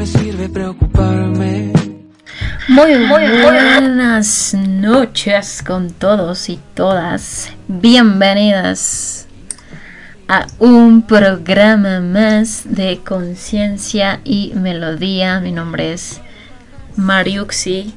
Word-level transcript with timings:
me 0.00 0.06
sirve 0.06 0.48
preocuparme? 0.48 1.74
Muy, 2.68 2.96
muy 2.96 3.22
buenas 3.42 4.54
noches 4.54 5.62
con 5.62 5.90
todos 5.90 6.48
y 6.48 6.58
todas. 6.72 7.50
Bienvenidas 7.68 9.26
a 10.26 10.46
un 10.58 11.02
programa 11.02 12.00
más 12.00 12.62
de 12.64 13.00
conciencia 13.04 14.22
y 14.24 14.54
melodía. 14.54 15.38
Mi 15.38 15.52
nombre 15.52 15.92
es 15.92 16.22
Mariuxi. 16.96 17.92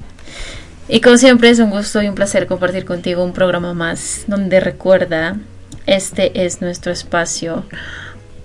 Y 0.89 0.99
como 0.99 1.15
siempre 1.15 1.51
es 1.51 1.59
un 1.59 1.69
gusto 1.69 2.01
y 2.01 2.09
un 2.09 2.15
placer 2.15 2.47
compartir 2.47 2.83
contigo 2.83 3.23
un 3.23 3.31
programa 3.31 3.73
más 3.73 4.25
donde 4.27 4.59
recuerda, 4.59 5.37
este 5.85 6.45
es 6.45 6.59
nuestro 6.59 6.91
espacio 6.91 7.63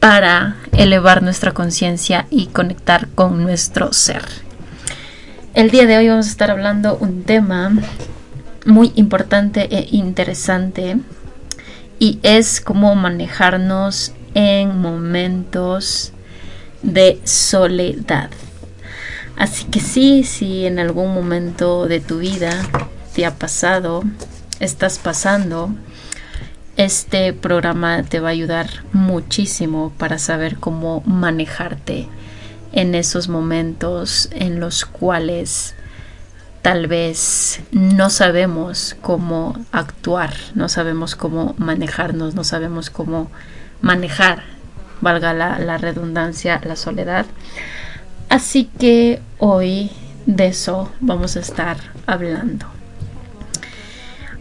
para 0.01 0.57
elevar 0.73 1.23
nuestra 1.23 1.53
conciencia 1.53 2.27
y 2.31 2.47
conectar 2.47 3.09
con 3.15 3.43
nuestro 3.43 3.93
ser. 3.93 4.23
El 5.55 5.71
día 5.71 5.87
de 5.87 5.97
hoy 5.97 6.09
vamos 6.09 6.27
a 6.27 6.31
estar 6.31 6.51
hablando 6.51 6.97
un 6.97 7.25
tema 7.25 7.73
muy 8.65 8.93
importante 8.95 9.69
e 9.75 9.89
interesante 9.91 10.99
y 11.99 12.21
es 12.23 12.61
cómo 12.61 12.95
manejarnos 12.95 14.13
en 14.35 14.81
momentos 14.81 16.13
de 16.83 17.21
soledad. 17.25 18.31
Así 19.37 19.65
que 19.65 19.81
sí, 19.81 20.23
si 20.25 20.67
en 20.67 20.79
algún 20.79 21.15
momento 21.15 21.87
de 21.87 22.01
tu 22.01 22.19
vida 22.19 22.51
te 23.15 23.27
ha 23.27 23.35
pasado, 23.35 24.03
estás 24.61 24.99
pasando, 24.99 25.75
este 26.79 27.33
programa 27.33 28.05
te 28.05 28.21
va 28.21 28.29
a 28.29 28.31
ayudar 28.31 28.69
muchísimo 28.93 29.93
para 29.99 30.17
saber 30.19 30.59
cómo 30.59 31.03
manejarte 31.07 32.07
en 32.73 32.95
esos 32.95 33.29
momentos 33.29 34.29
en 34.31 34.61
los 34.61 34.85
cuales 34.85 35.75
tal 36.63 36.87
vez 36.87 37.61
no 37.73 38.11
sabemos 38.11 38.97
cómo 39.01 39.57
actuar, 39.73 40.33
no 40.55 40.69
sabemos 40.69 41.17
cómo 41.17 41.57
manejarnos, 41.59 42.37
no 42.37 42.45
sabemos 42.45 42.91
cómo 42.91 43.29
manejar, 43.81 44.45
valga 45.01 45.35
la, 45.35 45.59
la 45.59 45.79
redundancia, 45.79 46.61
la 46.65 46.77
soledad. 46.77 47.27
Así 48.29 48.71
que 48.79 49.21
hoy 49.39 49.91
de 50.27 50.47
eso 50.47 50.93
vamos 51.01 51.37
a 51.37 51.41
estar 51.41 51.77
hablando. 52.07 52.78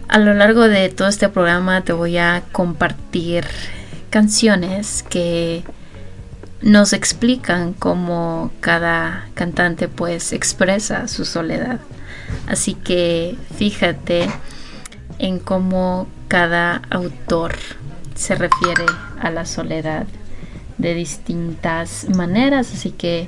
A 0.08 0.20
lo 0.20 0.34
largo 0.34 0.68
de 0.70 0.88
todo 0.90 1.10
este 1.10 1.28
programa 1.28 1.82
te 1.82 1.92
voy 1.92 2.18
a 2.18 2.44
compartir 2.54 3.46
canciones 4.10 5.04
que 5.04 5.64
nos 6.62 6.94
explican 6.94 7.74
cómo 7.74 8.52
cada 8.62 9.28
cantante 9.34 9.90
pues 9.90 10.32
expresa 10.32 11.10
su 11.10 11.26
soledad. 11.26 11.82
Así 12.48 12.74
que 12.74 13.36
fíjate 13.58 14.30
en 15.20 15.40
cómo 15.40 16.08
cada 16.30 16.82
autor 16.90 17.56
se 18.16 18.36
refiere 18.36 18.86
a 19.20 19.30
la 19.30 19.46
soledad 19.46 20.08
de 20.78 20.94
distintas 20.94 22.08
maneras. 22.10 22.74
Así 22.74 22.92
que 22.92 23.28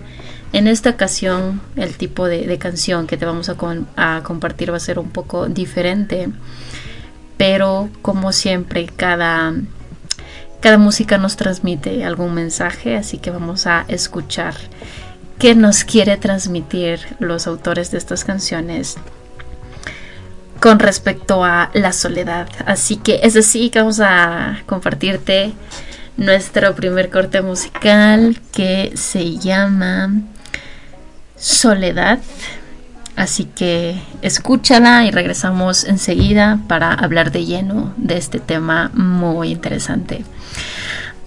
en 0.54 0.68
esta 0.68 0.92
ocasión 0.92 1.62
el 1.76 1.96
tipo 1.96 2.28
de, 2.28 2.58
canción 2.58 3.08
que 3.08 3.18
te 3.18 3.26
vamos 3.26 3.50
a, 3.50 4.22
compartir 4.24 4.72
va 4.72 4.78
a 4.78 4.80
ser 4.80 5.00
un 5.00 5.10
poco 5.10 5.48
diferente, 5.48 6.30
pero 7.40 7.90
como 8.02 8.34
siempre 8.34 8.90
cada, 8.94 9.54
cada 10.60 10.78
música 10.78 11.18
nos 11.18 11.38
transmite 11.38 12.04
algún 12.04 12.34
mensaje, 12.34 12.98
así 12.98 13.18
que 13.18 13.32
vamos 13.32 13.66
a 13.66 13.86
escuchar 13.88 14.56
qué 15.40 15.56
nos 15.56 15.86
quiere 15.86 16.18
transmitir 16.18 17.00
los 17.20 17.48
autores 17.48 17.92
de 17.92 17.98
estas 17.98 18.26
canciones 18.26 18.98
con 20.60 20.80
respecto 20.80 21.46
a 21.46 21.72
la 21.74 21.94
soledad. 21.94 22.50
Así 22.66 22.98
que 22.98 23.22
es 23.24 23.38
así 23.38 23.70
que 23.70 23.80
vamos 23.80 24.02
a 24.02 24.60
compartirte 24.66 25.54
nuestro 26.18 26.76
primer 26.76 27.10
corte 27.10 27.42
musical 27.42 28.38
que 28.52 28.92
se 28.96 29.38
llama 29.38 30.12
Soledad. 31.38 32.20
Así 33.20 33.44
que 33.44 34.02
escúchala 34.22 35.04
y 35.06 35.12
regresamos 35.12 35.84
enseguida 35.84 36.58
para 36.70 36.94
hablar 36.94 37.34
de 37.34 37.44
lleno 37.44 37.94
de 37.98 38.16
este 38.16 38.40
tema 38.40 38.92
muy 38.94 39.52
interesante. 39.52 40.24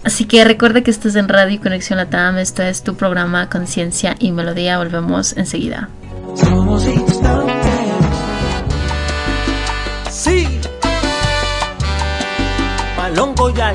Así 0.02 0.24
que 0.24 0.42
recuerda 0.42 0.80
que 0.80 0.90
estás 0.90 1.16
en 1.16 1.28
Radio 1.28 1.60
Conexión 1.60 1.98
Latam. 1.98 2.38
Esto 2.38 2.62
es 2.62 2.82
tu 2.82 2.94
programa 2.94 3.50
Conciencia 3.50 4.16
y 4.18 4.32
Melodía. 4.32 4.78
Volvemos 4.78 5.36
enseguida. 5.36 5.90
Sí. 10.10 10.48
Malongo 12.96 13.50
ya 13.54 13.70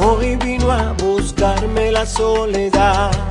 Hoy 0.00 0.36
vino 0.36 0.70
a 0.70 0.92
buscarme 0.92 1.92
la 1.92 2.04
soledad 2.04 3.23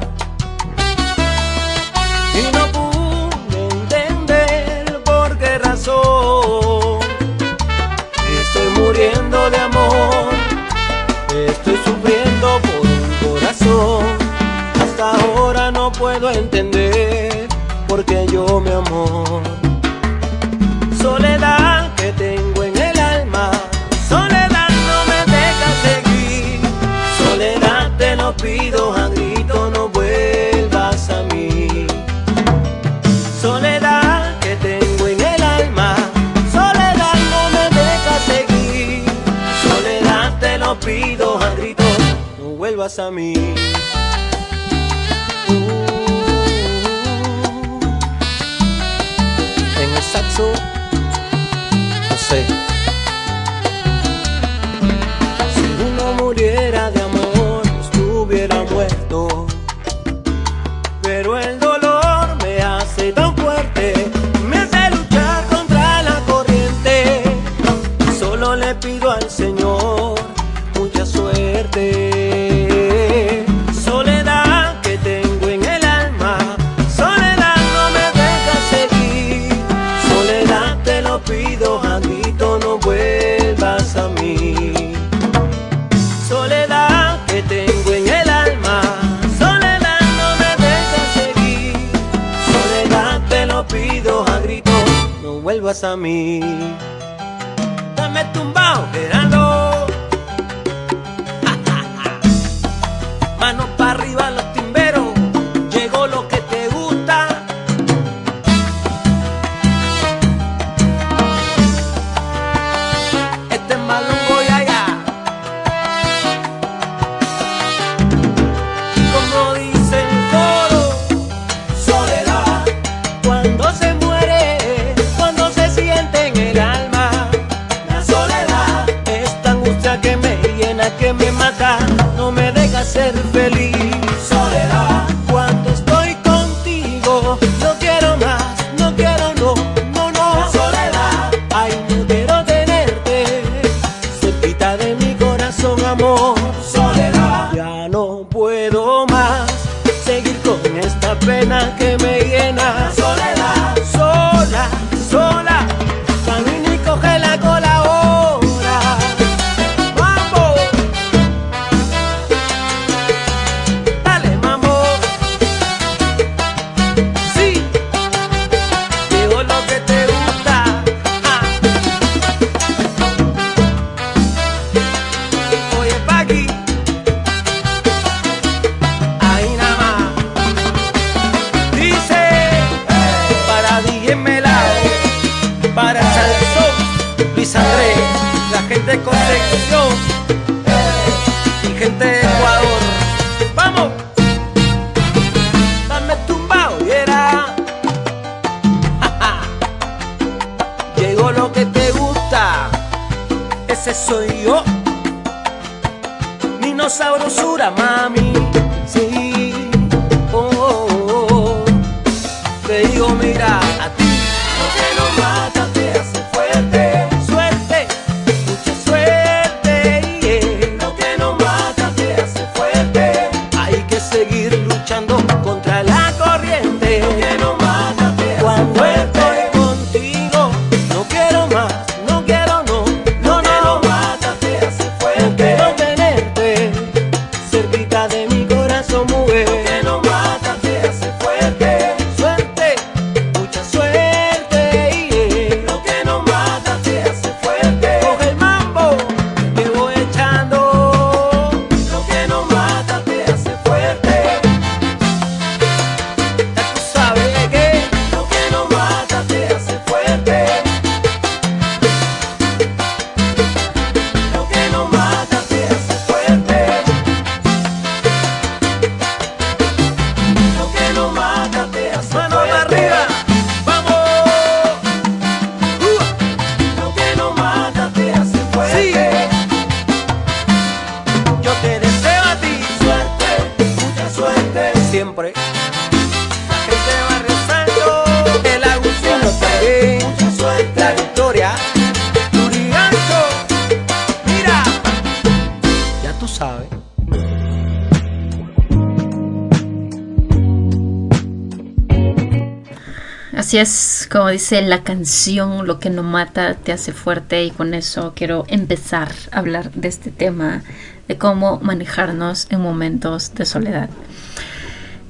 Así 303.53 303.59
es, 303.59 304.09
como 304.11 304.29
dice 304.29 304.63
la 304.63 304.81
canción, 304.81 305.67
lo 305.67 305.79
que 305.79 305.91
no 305.91 306.01
mata 306.01 306.55
te 306.55 306.71
hace 306.71 306.91
fuerte 306.91 307.43
y 307.43 307.51
con 307.51 307.75
eso 307.75 308.13
quiero 308.15 308.45
empezar 308.47 309.11
a 309.31 309.37
hablar 309.37 309.71
de 309.73 309.89
este 309.89 310.09
tema, 310.09 310.63
de 311.07 311.19
cómo 311.19 311.59
manejarnos 311.59 312.47
en 312.49 312.61
momentos 312.61 313.35
de 313.35 313.45
soledad. 313.45 313.91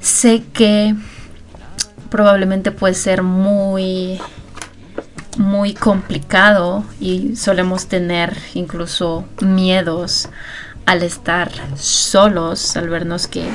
Sé 0.01 0.43
que 0.51 0.93
probablemente 2.09 2.73
puede 2.73 2.95
ser 2.95 3.23
muy 3.23 4.19
muy 5.37 5.73
complicado 5.73 6.83
y 6.99 7.37
solemos 7.37 7.87
tener 7.87 8.37
incluso 8.55 9.23
miedos 9.39 10.27
al 10.85 11.01
estar 11.03 11.49
solos, 11.77 12.75
al 12.75 12.89
vernos 12.89 13.27
que 13.27 13.45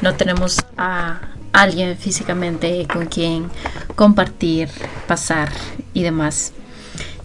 no 0.00 0.14
tenemos 0.14 0.64
a 0.78 1.33
alguien 1.54 1.96
físicamente 1.96 2.86
con 2.92 3.06
quien 3.06 3.48
compartir, 3.94 4.68
pasar 5.06 5.50
y 5.94 6.02
demás. 6.02 6.52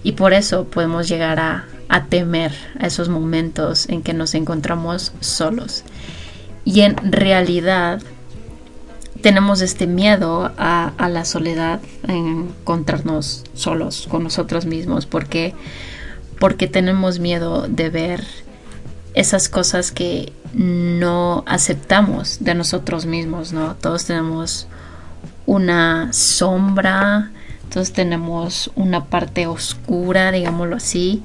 Y 0.04 0.14
por 0.14 0.34
eso 0.34 0.66
podemos 0.66 1.10
llegar 1.10 1.40
a, 1.40 1.66
temer 2.10 2.54
a 2.80 2.88
esos 2.88 3.10
momentos 3.10 3.90
en 3.90 4.04
que 4.04 4.14
nos 4.14 4.36
encontramos 4.36 5.12
solos. 5.20 5.84
Y 6.64 6.82
en 6.82 6.96
realidad 7.12 8.02
tenemos 9.22 9.62
este 9.62 9.88
miedo 9.88 10.54
a, 10.58 10.94
a, 10.98 11.10
la 11.10 11.26
soledad, 11.26 11.82
en 12.08 12.52
encontrarnos 12.62 13.44
solos 13.56 14.08
con 14.10 14.24
nosotros 14.24 14.66
mismos, 14.66 15.08
porque, 15.08 15.56
porque 16.40 16.68
tenemos 16.68 17.20
miedo 17.20 17.68
de 17.68 17.90
ver 17.90 18.24
esas 19.14 19.50
cosas 19.50 19.92
que 19.92 20.34
no 20.54 21.44
aceptamos 21.48 22.38
de 22.42 22.56
nosotros 22.56 23.06
mismos, 23.06 23.54
¿no? 23.54 23.76
Todos 23.76 24.06
tenemos 24.06 24.68
una 25.46 26.14
sombra, 26.14 27.32
todos 27.70 27.92
tenemos 27.92 28.72
una 28.76 29.06
parte 29.06 29.48
oscura, 29.48 30.32
digámoslo 30.32 30.76
así, 30.76 31.24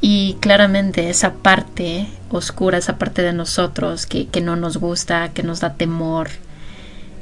y 0.00 0.36
claramente 0.40 1.10
esa 1.10 1.34
parte 1.34 2.08
oscura, 2.30 2.78
esa 2.78 2.98
parte 2.98 3.22
de 3.22 3.32
nosotros 3.32 4.06
que, 4.06 4.28
que 4.28 4.40
no 4.40 4.56
nos 4.56 4.76
gusta, 4.76 5.30
que 5.32 5.42
nos 5.42 5.60
da 5.60 5.74
temor, 5.74 6.28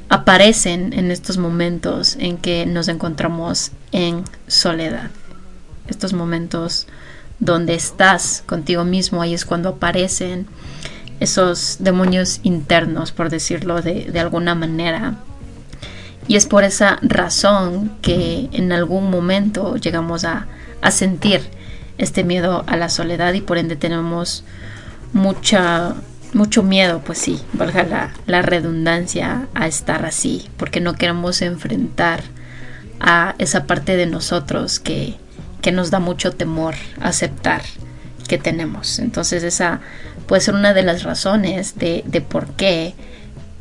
aparecen 0.09 0.93
en 0.93 1.11
estos 1.11 1.37
momentos 1.37 2.15
en 2.19 2.37
que 2.37 2.65
nos 2.65 2.87
encontramos 2.87 3.71
en 3.91 4.23
soledad. 4.47 5.09
Estos 5.87 6.13
momentos 6.13 6.87
donde 7.39 7.75
estás 7.75 8.43
contigo 8.45 8.83
mismo, 8.83 9.21
ahí 9.21 9.33
es 9.33 9.45
cuando 9.45 9.69
aparecen 9.69 10.47
esos 11.19 11.77
demonios 11.79 12.39
internos, 12.43 13.11
por 13.11 13.29
decirlo 13.29 13.81
de, 13.81 14.11
alguna 14.19 14.55
manera. 14.55 15.15
Y 16.27 16.35
es 16.35 16.45
por 16.45 16.63
esa 16.63 16.99
razón 17.01 17.91
que 18.01 18.49
en 18.51 18.71
algún 18.71 19.09
momento 19.09 19.75
llegamos 19.77 20.25
a, 20.25 20.47
a 20.81 20.91
sentir 20.91 21.41
este 21.97 22.23
miedo 22.23 22.63
a 22.67 22.77
la 22.77 22.89
soledad 22.89 23.33
y 23.33 23.41
por 23.41 23.57
ende 23.57 23.75
tenemos 23.75 24.43
mucha 25.13 25.95
mucho 26.33 26.63
miedo, 26.63 27.01
pues 27.05 27.19
sí, 27.19 27.41
valga 27.53 27.83
la, 27.83 28.13
la, 28.25 28.41
redundancia, 28.41 29.47
a 29.53 29.67
estar 29.67 30.05
así, 30.05 30.49
porque 30.57 30.81
no 30.81 30.95
queremos 30.95 31.41
enfrentar 31.41 32.23
a 32.99 33.35
esa 33.37 33.65
parte 33.65 33.95
de 33.95 34.05
nosotros 34.05 34.81
que, 34.81 35.15
que 35.65 35.71
nos 35.71 35.89
da 35.89 35.99
mucho 35.99 36.31
temor 36.31 36.75
aceptar 37.01 37.63
que 38.27 38.37
tenemos. 38.37 38.99
Entonces 38.99 39.41
esa 39.41 39.81
puede 40.27 40.43
ser 40.43 40.53
una 40.53 40.75
de 40.75 40.83
las 40.83 41.01
razones 41.01 41.79
de, 41.79 42.03
de 42.05 42.21
por 42.21 42.49
qué 42.51 42.93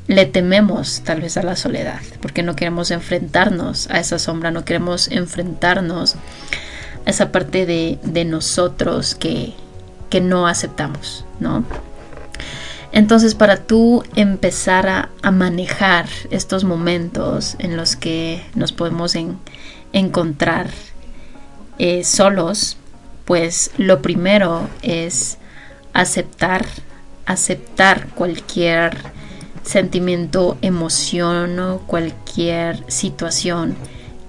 le 0.06 0.26
tememos 0.26 1.00
tal 1.02 1.22
vez 1.22 1.38
a 1.38 1.42
la 1.42 1.56
soledad, 1.56 2.02
porque 2.20 2.42
no 2.42 2.56
queremos 2.56 2.90
enfrentarnos 2.90 3.88
a 3.88 4.00
esa 4.00 4.18
sombra, 4.18 4.50
no 4.50 4.66
queremos 4.66 5.08
enfrentarnos 5.08 6.16
a 7.06 7.10
esa 7.10 7.32
parte 7.32 7.64
de, 7.64 7.98
de 8.02 8.26
nosotros 8.26 9.14
que, 9.14 9.54
que 10.10 10.20
no 10.20 10.46
aceptamos, 10.46 11.24
¿no? 11.40 11.64
Entonces, 12.92 13.34
para 13.34 13.56
tú 13.56 14.04
empezar 14.14 14.88
a, 15.22 15.30
manejar 15.30 16.06
estos 16.30 16.64
momentos 16.64 17.56
en 17.60 17.78
los 17.78 17.96
que 17.96 18.44
nos 18.54 18.72
podemos 18.72 19.16
encontrar 19.94 20.68
eh, 21.78 22.04
solos, 22.04 22.76
pues 23.24 23.70
lo 23.78 24.02
primero 24.02 24.68
es 24.82 25.38
aceptar, 25.92 26.66
aceptar 27.26 28.08
cualquier 28.08 28.96
sentimiento, 29.62 30.58
emoción 30.62 31.58
o 31.58 31.78
cualquier 31.80 32.84
situación 32.90 33.76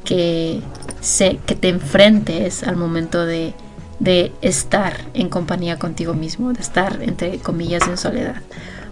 que, 0.04 0.62
se, 1.02 1.38
que 1.46 1.56
te 1.56 1.70
enfrentes 1.70 2.64
al 2.64 2.78
momento 2.78 3.26
de 3.26 3.54
de 4.00 4.32
estar 4.42 4.98
en 5.14 5.30
compañía 5.30 5.80
contigo 5.80 6.14
mismo, 6.14 6.54
de 6.54 6.62
estar, 6.62 7.02
entre 7.02 7.38
comillas, 7.40 7.88
en 7.88 7.98
soledad. 7.98 8.42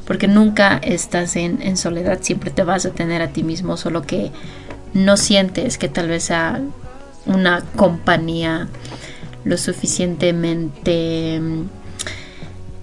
Porque 0.06 0.28
nunca 0.28 0.78
estás 0.78 1.36
en, 1.36 1.78
soledad, 1.78 2.20
siempre 2.22 2.52
te 2.52 2.64
vas 2.64 2.86
a 2.86 2.92
tener 2.92 3.22
a 3.22 3.30
ti 3.30 3.44
mismo, 3.44 3.78
solo 3.78 4.02
que 4.02 4.32
no 4.94 5.18
sientes 5.18 5.78
que 5.78 5.88
tal 5.88 6.10
vez 6.10 6.26
sea 6.26 6.62
una 7.26 7.62
compañía 7.76 8.68
lo 9.46 9.58
suficientemente 9.58 11.42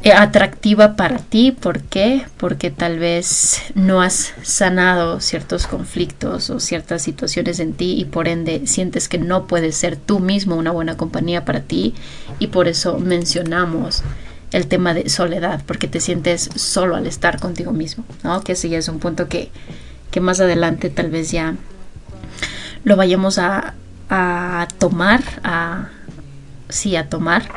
eh, 0.02 0.12
atractiva 0.12 0.96
para 0.96 1.18
ti. 1.18 1.52
¿Por 1.52 1.82
qué? 1.82 2.24
Porque 2.38 2.70
tal 2.70 2.98
vez 2.98 3.60
no 3.74 4.00
has 4.00 4.32
sanado 4.42 5.20
ciertos 5.20 5.66
conflictos 5.66 6.48
o 6.48 6.58
ciertas 6.58 7.02
situaciones 7.02 7.60
en 7.60 7.74
ti 7.74 7.94
y 7.98 8.06
por 8.06 8.28
ende 8.28 8.66
sientes 8.66 9.08
que 9.08 9.18
no 9.18 9.46
puedes 9.46 9.76
ser 9.76 9.96
tú 9.96 10.18
mismo 10.18 10.56
una 10.56 10.70
buena 10.70 10.96
compañía 10.96 11.44
para 11.44 11.60
ti 11.60 11.94
y 12.38 12.46
por 12.46 12.66
eso 12.66 12.98
mencionamos 12.98 14.02
el 14.52 14.66
tema 14.66 14.94
de 14.94 15.08
soledad, 15.08 15.62
porque 15.66 15.86
te 15.86 16.00
sientes 16.00 16.48
solo 16.56 16.96
al 16.96 17.06
estar 17.06 17.38
contigo 17.38 17.72
mismo, 17.72 18.04
¿no? 18.24 18.42
Que 18.42 18.54
ya 18.54 18.78
es 18.78 18.88
un 18.88 18.98
punto 18.98 19.28
que, 19.28 19.50
que 20.10 20.20
más 20.20 20.40
adelante 20.40 20.90
tal 20.90 21.10
vez 21.10 21.30
ya 21.30 21.56
lo 22.84 22.96
vayamos 22.96 23.38
a, 23.38 23.74
a 24.10 24.68
tomar, 24.78 25.22
a, 25.42 25.88
sí, 26.68 26.96
a 26.96 27.08
tomar 27.08 27.48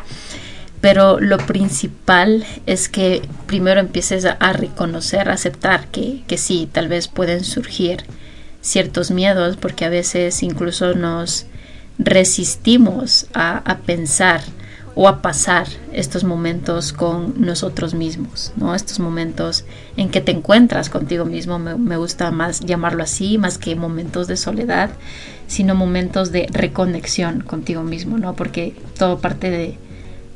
pero 0.84 1.22
lo 1.22 1.38
principal 1.38 2.46
es 2.66 2.90
que 2.90 3.22
primero 3.46 3.80
empieces 3.80 4.26
a, 4.26 4.52
reconocer, 4.52 5.30
a 5.30 5.34
aceptar 5.36 5.88
que, 5.88 6.24
que, 6.28 6.38
sí, 6.38 6.68
tal 6.70 6.90
vez 6.90 7.08
pueden 7.08 7.46
surgir 7.46 8.04
ciertos 8.60 9.10
miedos, 9.10 9.56
porque 9.56 9.86
a 9.86 9.90
veces 9.90 10.44
incluso 10.44 10.94
nos 10.94 11.46
resistimos 11.98 13.28
a, 13.34 13.78
pensar 13.86 14.42
o 14.94 15.08
a 15.08 15.22
pasar 15.22 15.68
estos 15.94 16.26
momentos 16.26 16.92
con 16.92 17.40
nosotros 17.40 17.94
mismos, 17.94 18.52
¿no? 18.58 18.76
Estos 18.76 19.00
momentos 19.00 19.64
en 19.96 20.10
que 20.10 20.20
te 20.20 20.34
encuentras 20.34 20.90
contigo 20.90 21.24
mismo, 21.24 21.60
me, 21.60 21.76
me 21.76 21.96
gusta 21.96 22.30
más 22.30 22.60
llamarlo 22.60 23.04
así, 23.04 23.38
más 23.38 23.58
que 23.58 23.78
momentos 23.78 24.28
de 24.28 24.36
soledad, 24.36 24.90
sino 25.48 25.76
momentos 25.76 26.32
de 26.32 26.48
reconexión 26.52 27.42
contigo 27.42 27.84
mismo, 27.84 28.18
¿no? 28.18 28.36
Porque 28.36 28.76
todo 28.98 29.20
parte 29.20 29.50
de, 29.50 29.78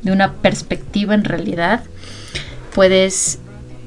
de 0.02 0.12
una 0.12 0.34
perspectiva 0.34 1.14
en 1.16 1.24
realidad, 1.24 1.84
puedes 2.74 3.40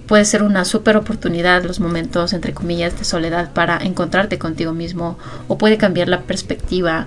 puede 0.06 0.24
ser 0.24 0.42
una 0.42 0.64
super 0.64 0.96
oportunidad 0.96 1.62
los 1.62 1.78
momentos 1.78 2.32
entre 2.32 2.52
comillas 2.52 2.98
de 2.98 3.04
soledad 3.04 3.52
para 3.52 3.78
encontrarte 3.78 4.40
contigo 4.40 4.72
mismo 4.72 5.16
o 5.46 5.56
puede 5.56 5.78
cambiar 5.78 6.08
la 6.08 6.22
perspectiva 6.22 7.06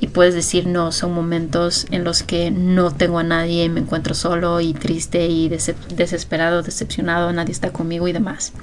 y 0.00 0.06
puedes 0.06 0.34
decir 0.34 0.66
no, 0.66 0.90
son 0.90 1.12
momentos 1.12 1.86
en 1.90 2.04
los 2.04 2.22
que 2.22 2.50
no 2.50 2.90
tengo 2.90 3.18
a 3.18 3.22
nadie, 3.22 3.68
me 3.68 3.80
encuentro 3.80 4.14
solo 4.14 4.60
y 4.60 4.72
triste 4.72 5.26
y 5.26 5.48
desesperado, 5.48 6.62
decepcionado, 6.62 7.32
nadie 7.34 7.52
está 7.52 7.70
conmigo 7.70 8.08
y 8.08 8.12
demás. 8.12 8.54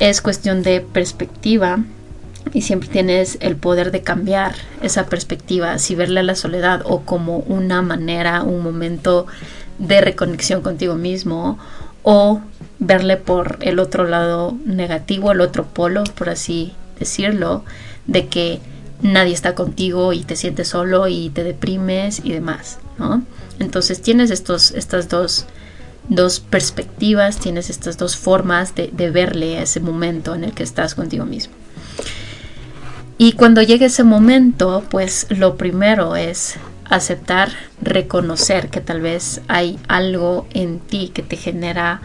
Es 0.00 0.20
cuestión 0.20 0.62
de 0.62 0.80
perspectiva 0.80 1.78
y 2.52 2.62
siempre 2.62 2.88
tienes 2.88 3.38
el 3.40 3.56
poder 3.56 3.90
de 3.90 4.02
cambiar 4.02 4.54
esa 4.82 5.06
perspectiva, 5.06 5.78
si 5.78 5.94
verle 5.94 6.20
a 6.20 6.24
la 6.24 6.34
soledad 6.34 6.82
o 6.84 7.00
como 7.00 7.38
una 7.38 7.82
manera, 7.82 8.42
un 8.42 8.62
momento 8.62 9.26
de 9.78 10.00
reconexión 10.00 10.62
contigo 10.62 10.94
mismo 10.94 11.58
o 12.02 12.40
verle 12.78 13.16
por 13.16 13.58
el 13.60 13.78
otro 13.78 14.04
lado 14.04 14.56
negativo, 14.64 15.32
el 15.32 15.40
otro 15.40 15.66
polo, 15.66 16.04
por 16.04 16.30
así 16.30 16.74
decirlo, 16.98 17.64
de 18.06 18.28
que 18.28 18.60
nadie 19.02 19.34
está 19.34 19.54
contigo 19.54 20.12
y 20.12 20.24
te 20.24 20.36
sientes 20.36 20.68
solo 20.68 21.08
y 21.08 21.30
te 21.30 21.44
deprimes 21.44 22.20
y 22.24 22.32
demás, 22.32 22.78
¿no? 22.98 23.22
Entonces 23.58 24.00
tienes 24.00 24.30
estos, 24.30 24.70
estas 24.72 25.08
dos, 25.08 25.46
dos 26.08 26.40
perspectivas, 26.40 27.38
tienes 27.38 27.70
estas 27.70 27.98
dos 27.98 28.16
formas 28.16 28.74
de, 28.74 28.90
de 28.92 29.10
verle 29.10 29.58
a 29.58 29.62
ese 29.62 29.80
momento 29.80 30.34
en 30.34 30.44
el 30.44 30.52
que 30.52 30.62
estás 30.62 30.94
contigo 30.94 31.24
mismo. 31.24 31.54
Y 33.20 33.32
cuando 33.32 33.62
llegue 33.62 33.86
ese 33.86 34.04
momento, 34.04 34.84
pues 34.88 35.26
lo 35.28 35.56
primero 35.56 36.14
es 36.14 36.54
aceptar, 36.84 37.50
reconocer 37.82 38.68
que 38.68 38.80
tal 38.80 39.00
vez 39.00 39.40
hay 39.48 39.76
algo 39.88 40.46
en 40.54 40.78
ti 40.78 41.10
que 41.12 41.22
te 41.22 41.36
genera 41.36 42.00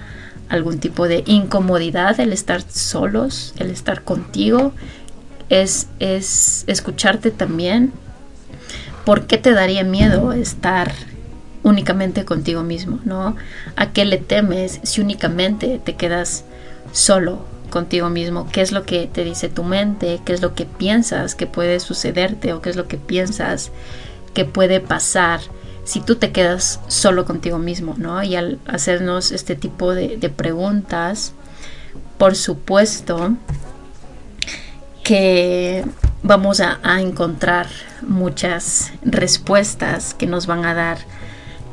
algún 0.50 0.80
tipo 0.80 1.08
de 1.08 1.24
incomodidad, 1.28 2.20
el 2.20 2.34
estar 2.34 2.64
solos, 2.68 3.54
el 3.60 3.70
estar 3.70 4.04
contigo, 4.04 4.74
es, 5.50 5.88
es 6.00 6.64
escucharte 6.66 7.30
también. 7.30 7.94
¿Por 9.06 9.28
qué 9.28 9.38
te 9.38 9.52
daría 9.52 9.84
miedo 9.84 10.34
estar 10.34 10.92
únicamente 11.62 12.26
contigo 12.26 12.64
mismo? 12.64 13.00
¿No? 13.06 13.36
¿A 13.76 13.92
qué 13.92 14.06
le 14.06 14.18
temes 14.18 14.80
si 14.82 15.00
únicamente 15.00 15.80
te 15.84 15.96
quedas 15.96 16.44
solo 16.92 17.53
contigo 17.74 18.08
mismo, 18.12 18.48
qué 18.52 18.62
es 18.62 18.72
lo 18.72 18.84
que 18.84 19.08
te 19.08 19.24
dice 19.24 19.50
tu 19.50 19.64
mente, 19.64 20.22
qué 20.24 20.34
es 20.34 20.44
lo 20.44 20.54
que 20.54 20.68
piensas 20.68 21.34
que 21.34 21.48
puede 21.48 21.80
sucederte 21.80 22.54
o 22.54 22.62
qué 22.62 22.70
es 22.70 22.76
lo 22.76 22.88
que 22.88 22.98
piensas 22.98 23.72
que 24.36 24.46
puede 24.46 24.80
pasar 24.80 25.40
si 25.84 26.00
tú 26.00 26.16
te 26.18 26.32
quedas 26.32 26.80
solo 26.88 27.26
contigo 27.26 27.58
mismo, 27.58 27.96
¿no? 27.98 28.22
Y 28.22 28.36
al 28.36 28.60
hacernos 28.68 29.32
este 29.32 29.56
tipo 29.56 29.96
de, 29.96 30.18
preguntas, 30.30 31.34
por 32.20 32.36
supuesto 32.36 33.32
que 35.04 35.84
vamos 36.22 36.60
a, 36.60 36.78
a 36.84 37.02
encontrar 37.02 37.66
muchas 38.04 38.94
respuestas 39.02 40.14
que 40.14 40.28
nos 40.28 40.46
van 40.46 40.64
a 40.64 40.76
dar 40.76 41.00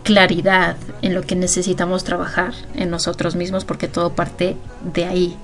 claridad 0.03 0.77
en 1.03 1.15
lo 1.15 1.21
que 1.21 1.37
necesitamos 1.37 2.05
trabajar 2.05 2.55
en 2.75 2.89
nosotros 2.89 3.37
mismos 3.37 3.67
porque 3.67 3.87
todo 3.87 4.15
parte 4.15 4.57
de 4.95 5.05
ahí 5.05 5.37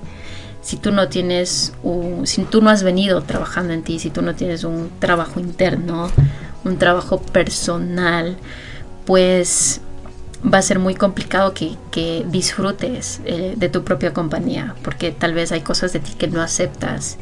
si 0.67 0.75
tú 0.75 0.91
no 0.91 1.07
tienes 1.07 1.71
si 2.25 2.43
tú 2.43 2.61
no 2.61 2.69
has 2.69 2.83
venido 2.83 3.21
trabajando 3.21 3.71
en 3.71 3.83
ti, 3.83 3.99
si 3.99 4.09
tú 4.09 4.21
no 4.21 4.35
tienes 4.35 4.65
un 4.65 4.91
trabajo 4.99 5.39
interno, 5.39 6.11
un 6.65 6.77
trabajo 6.77 7.21
personal, 7.21 8.35
pues 9.05 9.79
va 10.43 10.57
a 10.57 10.61
ser 10.61 10.79
muy 10.79 10.93
complicado 10.93 11.53
que, 11.53 12.25
disfrutes 12.27 13.21
eh, 13.23 13.53
de 13.55 13.69
tu 13.69 13.85
propia 13.85 14.13
compañía, 14.13 14.75
porque 14.83 15.11
tal 15.11 15.33
vez 15.33 15.53
hay 15.53 15.61
cosas 15.61 15.93
de 15.93 16.01
ti 16.01 16.11
que 16.17 16.27
no 16.27 16.41
aceptas. 16.41 17.17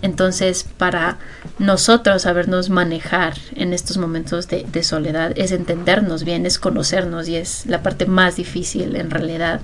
Entonces, 0.00 0.62
para 0.62 1.18
nosotros 1.58 2.22
sabernos 2.22 2.70
manejar 2.70 3.34
en 3.56 3.72
estos 3.72 3.98
momentos 3.98 4.46
de, 4.46 4.84
soledad 4.84 5.32
es 5.34 5.50
entendernos 5.50 6.22
bien, 6.22 6.46
es 6.46 6.60
conocernos 6.60 7.26
y 7.26 7.34
es 7.34 7.66
la 7.66 7.82
parte 7.82 8.06
más 8.06 8.36
difícil 8.36 8.94
en 8.94 9.10
realidad, 9.10 9.60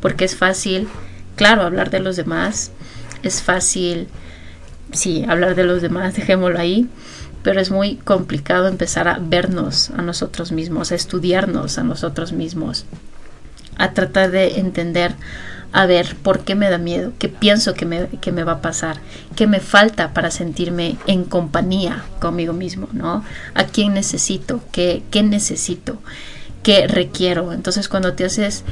porque 0.00 0.24
es 0.24 0.36
fácil 0.36 0.86
claro, 1.40 1.62
hablar 1.62 1.88
de 1.88 2.00
los 2.00 2.16
demás 2.16 2.70
es 3.22 3.40
fácil, 3.40 4.08
sí, 4.92 5.24
hablar 5.26 5.54
de 5.54 5.64
los 5.64 5.80
demás, 5.80 6.14
dejémoslo 6.14 6.58
ahí, 6.58 6.86
pero 7.42 7.62
es 7.62 7.70
muy 7.70 7.96
complicado 7.96 8.68
empezar 8.68 9.08
a 9.08 9.18
vernos 9.18 9.88
a 9.96 10.02
nosotros 10.02 10.52
mismos, 10.52 10.92
a 10.92 10.96
estudiarnos 10.96 11.78
a 11.78 11.82
nosotros 11.82 12.32
mismos, 12.32 12.84
a 13.78 13.94
tratar 13.94 14.32
de 14.32 14.58
entender, 14.60 15.14
a 15.72 15.86
ver, 15.86 16.14
¿por 16.16 16.40
qué 16.40 16.54
me 16.54 16.68
da 16.68 16.76
miedo? 16.76 17.14
¿Qué 17.18 17.30
pienso 17.30 17.72
que 17.72 17.86
me, 17.86 18.08
que 18.20 18.32
me 18.32 18.44
va 18.44 18.52
a 18.52 18.60
pasar? 18.60 18.98
¿Qué 19.34 19.46
me 19.46 19.60
falta 19.60 20.12
para 20.12 20.30
sentirme 20.30 20.98
en 21.06 21.24
compañía 21.24 22.04
conmigo 22.20 22.52
mismo? 22.52 22.86
¿no? 22.92 23.24
¿A 23.54 23.64
quién 23.64 23.94
necesito? 23.94 24.60
¿Qué, 24.72 25.04
qué 25.10 25.22
necesito? 25.22 26.02
¿Qué 26.62 26.86
requiero? 26.86 27.54
Entonces 27.54 27.88
cuando 27.88 28.12
te 28.12 28.26
haces 28.26 28.62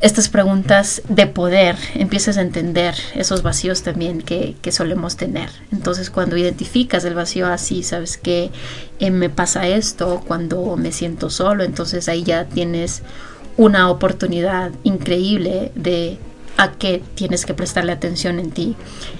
estas 0.00 0.28
preguntas 0.28 1.02
de 1.08 1.26
poder 1.26 1.76
empiezas 1.94 2.36
a 2.36 2.42
entender 2.42 2.94
esos 3.14 3.42
vacíos 3.42 3.82
también 3.82 4.20
que, 4.20 4.54
solemos 4.70 5.16
tener. 5.16 5.48
Entonces 5.72 6.10
cuando 6.10 6.36
identificas 6.36 7.04
el 7.04 7.14
vacío 7.14 7.46
así, 7.46 7.82
sabes 7.82 8.18
que 8.18 8.50
eh, 8.98 9.10
me 9.10 9.30
pasa 9.30 9.66
esto 9.66 10.22
cuando 10.26 10.76
me 10.76 10.92
siento 10.92 11.30
solo, 11.30 11.64
entonces 11.64 12.08
ahí 12.08 12.24
ya 12.24 12.44
tienes 12.44 13.02
una 13.56 13.90
oportunidad 13.90 14.70
increíble 14.84 15.72
de 15.74 16.18
a 16.58 16.72
qué 16.72 17.02
tienes 17.14 17.46
que 17.46 17.54
prestarle 17.54 17.92
atención 17.92 18.38
en 18.38 18.50
ti, 18.50 18.76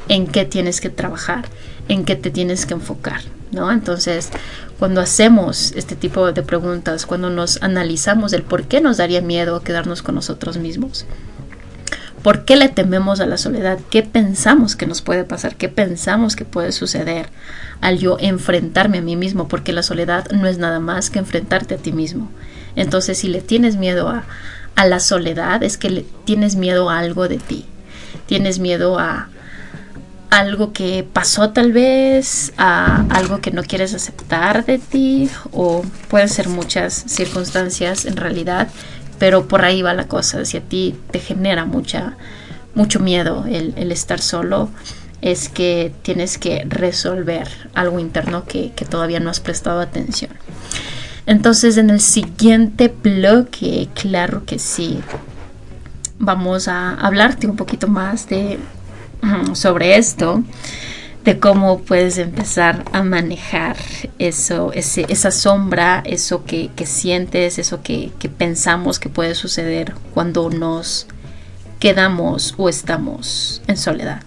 en 0.08 0.26
qué 0.26 0.44
tienes 0.44 0.80
que 0.80 0.90
trabajar, 0.90 1.46
en 1.88 2.04
qué 2.04 2.16
te 2.16 2.30
tienes 2.30 2.66
que 2.66 2.74
enfocar, 2.74 3.20
¿no? 3.52 3.70
Entonces, 3.70 4.30
cuando 4.78 5.00
hacemos 5.00 5.72
este 5.72 5.96
tipo 5.96 6.30
de 6.32 6.42
preguntas, 6.42 7.06
cuando 7.06 7.30
nos 7.30 7.62
analizamos 7.62 8.32
el 8.32 8.42
por 8.42 8.64
qué 8.64 8.80
nos 8.80 8.98
daría 8.98 9.20
miedo 9.20 9.62
quedarnos 9.62 10.02
con 10.02 10.14
nosotros 10.14 10.58
mismos, 10.58 11.06
¿Por 12.26 12.44
qué 12.44 12.56
le 12.56 12.68
tememos 12.68 13.20
a 13.20 13.26
la 13.26 13.38
soledad? 13.38 13.78
¿Qué 13.88 14.02
pensamos 14.02 14.74
que 14.74 14.88
nos 14.88 15.00
puede 15.00 15.22
pasar? 15.22 15.54
¿Qué 15.54 15.68
pensamos 15.68 16.34
que 16.34 16.44
puede 16.44 16.72
suceder 16.72 17.28
al 17.80 17.98
yo 17.98 18.16
enfrentarme 18.18 18.98
a 18.98 19.00
mí 19.00 19.14
mismo? 19.14 19.46
Porque 19.46 19.72
la 19.72 19.84
soledad 19.84 20.28
no 20.32 20.48
es 20.48 20.58
nada 20.58 20.80
más 20.80 21.08
que 21.08 21.20
enfrentarte 21.20 21.76
a 21.76 21.78
ti 21.78 21.92
mismo. 21.92 22.28
Entonces, 22.74 23.18
si 23.18 23.28
le 23.28 23.42
tienes 23.42 23.76
miedo 23.76 24.08
a, 24.08 24.24
a 24.74 24.86
la 24.88 24.98
soledad, 24.98 25.62
es 25.62 25.78
que 25.78 25.88
le 25.88 26.04
tienes 26.24 26.56
miedo 26.56 26.90
a 26.90 26.98
algo 26.98 27.28
de 27.28 27.38
ti. 27.38 27.64
Tienes 28.26 28.58
miedo 28.58 28.98
a 28.98 29.28
algo 30.30 30.72
que 30.72 31.06
pasó 31.10 31.50
tal 31.50 31.72
vez, 31.72 32.52
a 32.56 33.06
algo 33.10 33.40
que 33.40 33.50
no 33.50 33.62
quieres 33.62 33.94
aceptar 33.94 34.64
de 34.64 34.78
ti, 34.78 35.30
o 35.52 35.82
pueden 36.08 36.28
ser 36.28 36.48
muchas 36.48 37.04
circunstancias 37.06 38.04
en 38.04 38.16
realidad 38.16 38.68
pero 39.18 39.48
por 39.48 39.64
ahí 39.64 39.82
va 39.82 39.94
la 39.94 40.08
cosa. 40.08 40.44
Si 40.44 40.56
a 40.56 40.60
ti 40.60 40.94
te 41.10 41.18
genera 41.18 41.64
mucha, 41.64 42.16
mucho 42.74 43.00
miedo 43.00 43.44
el, 43.46 43.92
estar 43.92 44.20
solo, 44.20 44.70
es 45.22 45.48
que 45.48 45.92
tienes 46.02 46.38
que 46.38 46.64
resolver 46.68 47.48
algo 47.74 47.98
interno 47.98 48.44
que, 48.44 48.72
todavía 48.88 49.20
no 49.20 49.30
has 49.30 49.40
prestado 49.40 49.80
atención. 49.80 50.30
Entonces 51.26 51.76
en 51.76 51.90
el 51.90 52.00
siguiente 52.00 52.88
bloque, 53.02 53.88
claro 53.94 54.44
que 54.44 54.58
sí, 54.58 55.00
vamos 56.18 56.68
a 56.68 56.94
hablarte 56.94 57.46
un 57.46 57.56
poquito 57.56 57.88
más 57.88 58.28
de 58.28 58.58
sobre 59.54 59.96
esto 59.96 60.42
de 61.24 61.40
cómo 61.40 61.80
puedes 61.80 62.18
empezar 62.18 62.84
a 62.92 63.02
manejar 63.02 63.76
eso, 64.20 64.70
esa 64.72 65.30
sombra, 65.32 66.00
eso 66.06 66.44
que, 66.44 66.70
sientes, 66.84 67.58
eso 67.58 67.82
que, 67.82 68.12
que, 68.20 68.28
pensamos 68.28 69.00
que 69.00 69.08
puede 69.08 69.34
suceder 69.34 69.92
cuando 70.14 70.50
nos 70.50 71.08
quedamos 71.80 72.54
o 72.56 72.68
estamos 72.68 73.60
en 73.66 73.76
soledad. 73.76 74.22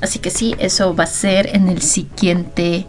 Así 0.00 0.20
que 0.20 0.30
sí, 0.30 0.54
eso 0.60 0.94
va 0.94 1.04
a 1.04 1.08
ser 1.08 1.56
en 1.56 1.68
el 1.68 1.82
siguiente 1.82 2.86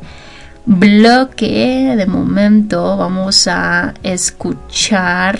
bloque. 0.68 1.96
De 1.98 2.06
momento 2.06 2.98
vamos 2.98 3.48
a 3.48 3.96
escuchar 4.04 5.40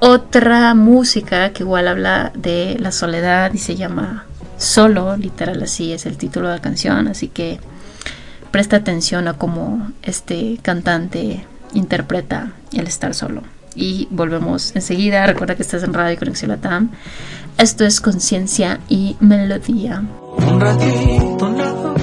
otra 0.00 0.74
música 0.74 1.50
que 1.52 1.64
igual 1.64 1.88
habla 1.88 2.32
de 2.34 2.76
la 2.78 2.92
soledad 2.92 3.52
y 3.52 3.58
se 3.58 3.76
llama 3.76 4.24
Solo, 4.58 5.16
literal 5.16 5.62
así 5.62 5.92
es 5.92 6.04
el 6.04 6.16
título 6.16 6.48
de 6.48 6.56
la 6.56 6.60
canción, 6.60 7.06
así 7.06 7.28
que 7.28 7.60
presta 8.50 8.76
atención 8.76 9.28
a 9.28 9.34
cómo 9.34 9.92
este 10.02 10.58
cantante 10.62 11.44
interpreta 11.74 12.52
el 12.72 12.86
estar 12.88 13.14
solo. 13.14 13.42
Y 13.76 14.08
volvemos 14.10 14.74
enseguida. 14.74 15.24
Recuerda 15.26 15.54
que 15.54 15.62
estás 15.62 15.84
en 15.84 15.94
Radio 15.94 16.18
Conexión 16.18 16.50
Latam. 16.50 16.90
Esto 17.56 17.84
es 17.84 18.00
conciencia 18.00 18.80
y 18.88 19.16
melodía. 19.20 20.02
Un 20.36 20.60
ratito 20.60 21.50
nada 21.50 21.94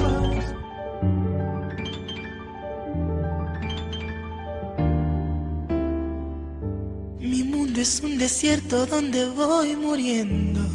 Mi 7.20 7.44
mundo 7.44 7.82
es 7.82 8.02
un 8.02 8.18
desierto 8.18 8.86
donde 8.86 9.28
voy 9.30 9.76
muriendo. 9.76 10.75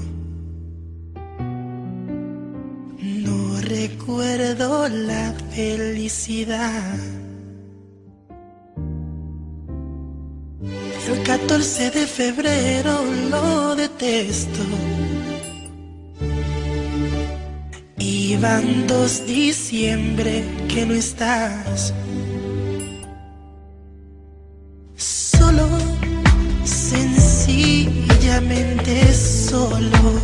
Recuerdo 3.70 4.86
la 4.88 5.32
felicidad. 5.54 6.98
El 11.08 11.22
14 11.22 11.90
de 11.92 12.06
febrero 12.06 13.04
lo 13.30 13.76
detesto. 13.76 14.64
Y 17.98 18.36
van 18.38 18.88
dos 18.88 19.24
diciembre 19.24 20.42
que 20.68 20.84
no 20.86 20.94
estás. 20.94 21.94
Solo, 24.96 25.68
sencillamente 26.64 29.14
solo. 29.14 30.20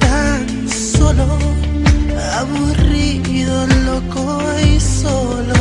Tan 0.00 0.68
solo 0.68 1.54
aburrido, 2.40 3.66
loco 3.84 4.42
y 4.64 4.80
solo. 4.80 5.54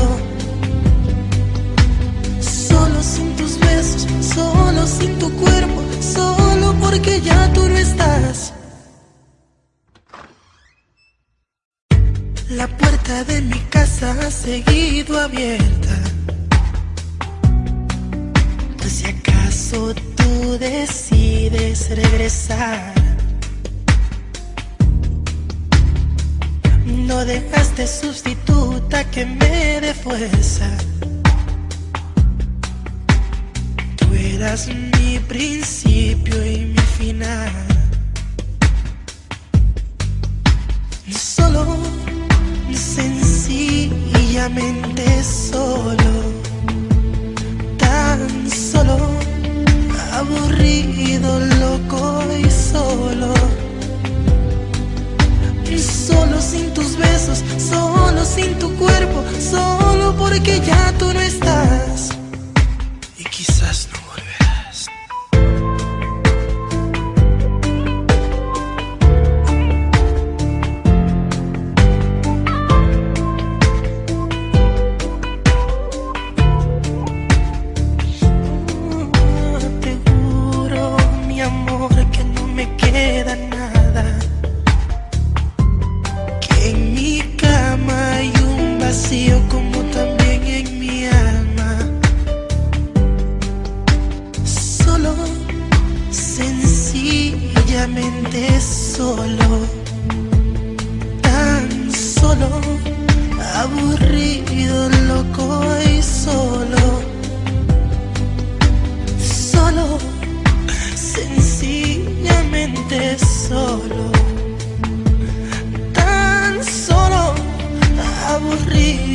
Solo 2.42 3.02
sin 3.02 3.36
tus 3.36 3.60
besos, 3.60 4.08
solo 4.22 4.88
sin 4.88 5.18
tu 5.20 5.32
cuerpo, 5.34 5.82
solo 6.02 6.74
porque 6.82 7.22
ya 7.22 7.52
tú 7.54 7.68
no 7.68 7.78
estás. 7.78 8.54
La 12.50 12.68
puerta 12.68 13.24
de 13.24 13.42
mi 13.42 13.60
casa 13.70 14.12
ha 14.12 14.32
seguido 14.32 15.20
abierta. 15.20 15.96
Por 18.78 18.90
si 18.90 19.06
acaso 19.08 19.94
tú 20.16 20.58
decides 20.60 21.90
regresar. 21.90 23.03
No 27.08 27.26
dejaste 27.26 27.86
sustituta 27.86 29.04
que 29.12 29.26
me 29.26 29.82
dé 29.82 29.94
fuerza. 29.94 30.70
Tú 33.98 34.06
eras 34.14 34.68
mi 34.68 35.20
principio 35.20 36.46
y 36.46 36.74
mi 36.74 36.82
final. 36.98 37.52
Solo, 41.12 41.76
sencillamente 42.74 45.24
solo. 45.24 46.12
Tan 47.78 48.50
solo, 48.50 48.98
aburrido, 50.14 51.40
loco 51.60 52.24
y 52.40 52.50
solo 52.50 53.34
Solo 55.78 56.40
sin 56.42 56.74
tus 56.74 56.96
besos, 56.98 57.44
solo 57.58 58.24
sin 58.26 58.58
tu 58.60 58.74
cuerpo, 58.76 59.24
solo 59.40 60.16
porque 60.18 60.60
ya 60.62 60.94
tú 60.98 61.12
no 61.14 61.20
estás. 61.20 62.13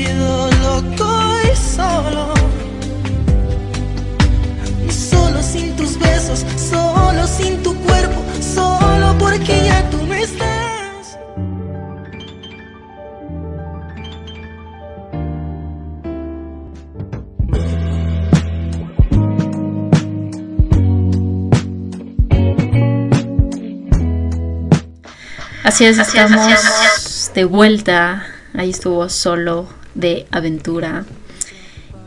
Aburrido, 0.09 0.51
loco 0.63 1.39
y 1.43 1.57
solo. 1.57 2.35
Solo 4.91 5.43
sin 5.43 5.77
tus 5.77 5.99
besos, 5.99 6.45
solo 6.57 7.27
sin 7.27 7.63
tu 7.63 7.75
cuerpo, 7.83 8.23
solo 8.41 9.17
porque 9.19 9.65
ya 9.65 9.89
tú 9.91 10.07
no 10.07 10.15
estás. 10.15 11.19
Así 25.65 25.85
es, 25.85 25.99
estamos 25.99 26.41
de 27.35 27.45
vuelta 27.45 28.25
Ahí 28.55 28.71
estuvo 28.71 29.09
solo 29.09 29.69
de 29.99 30.27
aventura. 30.31 31.05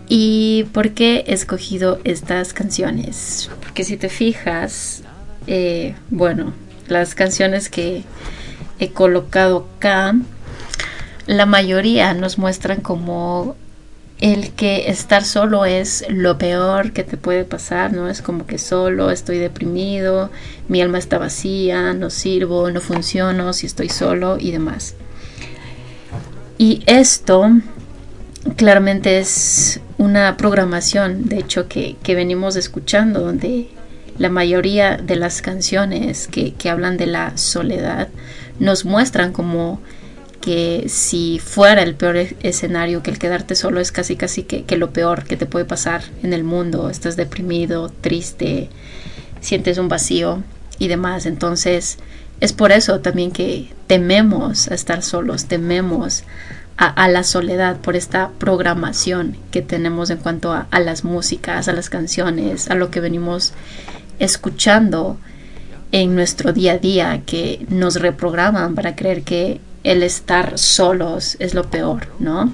¿Y 0.07 0.65
por 0.73 0.91
qué 0.91 1.23
he 1.27 1.33
escogido 1.33 1.99
estas 2.03 2.53
canciones? 2.53 3.51
Porque 3.61 3.83
si 3.83 3.97
te 3.97 4.09
fijas, 4.09 5.03
eh, 5.45 5.95
bueno, 6.09 6.53
las 6.87 7.15
canciones 7.15 7.69
que 7.69 8.03
he 8.79 8.89
colocado 8.89 9.67
acá, 9.77 10.15
la 11.27 11.45
mayoría 11.45 12.13
nos 12.13 12.37
muestran 12.37 12.81
como 12.81 13.55
el 14.19 14.51
que 14.51 14.89
estar 14.89 15.23
solo 15.23 15.65
es 15.65 16.05
lo 16.09 16.37
peor 16.37 16.93
que 16.93 17.03
te 17.03 17.17
puede 17.17 17.43
pasar, 17.43 17.91
¿no? 17.91 18.07
Es 18.07 18.21
como 18.21 18.45
que 18.45 18.57
solo 18.57 19.11
estoy 19.11 19.39
deprimido, 19.39 20.29
mi 20.67 20.81
alma 20.81 20.99
está 20.99 21.17
vacía, 21.17 21.93
no 21.93 22.09
sirvo, 22.09 22.69
no 22.69 22.81
funciono 22.81 23.51
si 23.53 23.65
estoy 23.65 23.89
solo 23.89 24.37
y 24.39 24.51
demás. 24.51 24.95
Y 26.57 26.83
esto 26.85 27.49
claramente 28.55 29.19
es 29.19 29.79
una 29.97 30.37
programación, 30.37 31.27
de 31.29 31.37
hecho, 31.39 31.67
que, 31.67 31.97
venimos 32.07 32.55
escuchando, 32.55 33.21
donde 33.21 33.69
la 34.17 34.29
mayoría 34.29 34.97
de 34.97 35.15
las 35.15 35.41
canciones 35.41 36.27
que, 36.27 36.53
que 36.53 36.69
hablan 36.69 36.97
de 36.97 37.07
la 37.07 37.37
soledad 37.37 38.09
nos 38.59 38.85
muestran 38.85 39.31
como 39.31 39.81
que 40.41 40.85
si 40.87 41.39
fuera 41.39 41.83
el 41.83 41.95
peor 41.95 42.17
escenario, 42.17 43.03
que 43.03 43.11
el 43.11 43.19
quedarte 43.19 43.55
solo 43.55 43.79
es 43.79 43.91
casi 43.91 44.15
casi 44.15 44.43
que, 44.43 44.63
que, 44.63 44.75
lo 44.75 44.91
peor 44.91 45.23
que 45.23 45.37
te 45.37 45.45
puede 45.45 45.65
pasar 45.65 46.01
en 46.23 46.33
el 46.33 46.43
mundo, 46.43 46.89
estás 46.89 47.15
deprimido, 47.15 47.89
triste, 47.89 48.69
sientes 49.39 49.77
un 49.77 49.87
vacío 49.87 50.43
y 50.79 50.87
demás. 50.87 51.27
Entonces 51.27 51.99
es 52.39 52.53
por 52.53 52.71
eso 52.71 53.01
también 53.01 53.31
que 53.31 53.71
tememos 53.85 54.67
estar 54.67 55.03
solos, 55.03 55.45
tememos 55.45 56.23
a, 56.83 57.07
la 57.09 57.23
soledad, 57.23 57.77
por 57.77 57.95
esta 57.95 58.31
programación 58.39 59.37
que 59.51 59.61
tenemos 59.61 60.09
en 60.09 60.17
cuanto 60.17 60.51
a, 60.51 60.79
las 60.79 61.03
músicas, 61.03 61.67
a 61.67 61.73
las 61.73 61.91
canciones, 61.91 62.71
a 62.71 62.75
lo 62.75 62.89
que 62.89 62.99
venimos 62.99 63.53
escuchando 64.17 65.17
en 65.91 66.15
nuestro 66.15 66.53
día 66.53 66.73
a 66.73 66.77
día 66.79 67.21
que 67.23 67.67
nos 67.69 67.97
reprograman 67.97 68.73
para 68.73 68.95
creer 68.95 69.21
que 69.21 69.61
el 69.83 70.01
estar 70.01 70.57
solos 70.57 71.37
es 71.37 71.53
lo 71.53 71.69
peor, 71.69 72.07
¿no? 72.17 72.51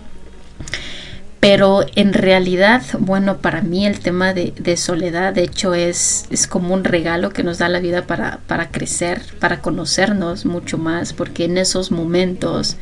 Pero 1.40 1.86
en 1.96 2.12
realidad, 2.12 2.82
bueno, 3.00 3.38
para 3.38 3.62
mí 3.62 3.86
el 3.86 4.02
tema 4.02 4.34
de, 4.34 4.76
soledad, 4.76 5.34
de 5.36 5.44
hecho, 5.44 5.74
es, 5.74 6.26
es, 6.32 6.48
como 6.48 6.74
un 6.74 6.84
regalo 6.84 7.30
que 7.30 7.44
nos 7.44 7.60
da 7.60 7.70
la 7.70 7.80
vida 7.80 8.06
para, 8.06 8.40
para, 8.48 8.72
crecer, 8.72 9.22
para 9.40 9.62
conocernos 9.62 10.46
mucho 10.46 10.78
más, 10.78 11.14
porque 11.14 11.46
en 11.46 11.58
esos 11.58 11.92
momentos 11.92 12.76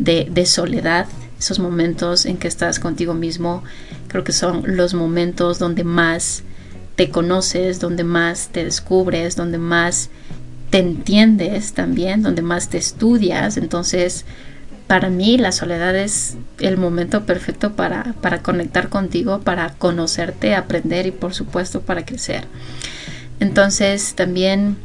de, 0.00 0.46
soledad, 0.46 1.06
esos 1.38 1.58
momentos 1.58 2.26
en 2.26 2.38
que 2.38 2.48
estás 2.48 2.80
contigo 2.80 3.14
mismo, 3.14 3.62
creo 4.08 4.24
que 4.24 4.32
son 4.32 4.62
los 4.76 4.94
momentos 4.94 5.58
donde 5.58 5.84
más 5.84 6.42
te 6.96 7.10
conoces, 7.10 7.80
donde 7.80 8.04
más 8.04 8.48
te 8.48 8.64
descubres, 8.64 9.36
donde 9.36 9.58
más 9.58 10.10
te 10.70 10.78
entiendes 10.78 11.74
también, 11.74 12.22
donde 12.22 12.42
más 12.42 12.68
te 12.68 12.78
estudias. 12.78 13.56
Entonces, 13.56 14.24
para 14.86 15.10
mí 15.10 15.36
la 15.36 15.52
soledad 15.52 15.94
es 15.94 16.36
el 16.58 16.78
momento 16.78 17.26
perfecto 17.26 17.74
para, 17.74 18.14
para 18.20 18.42
conectar 18.42 18.88
contigo, 18.88 19.40
para 19.40 19.74
conocerte, 19.74 20.54
aprender 20.54 21.06
y 21.06 21.10
por 21.10 21.34
supuesto 21.34 21.82
para 21.82 22.04
crecer. 22.04 22.44
Entonces, 23.38 24.14
también 24.14 24.76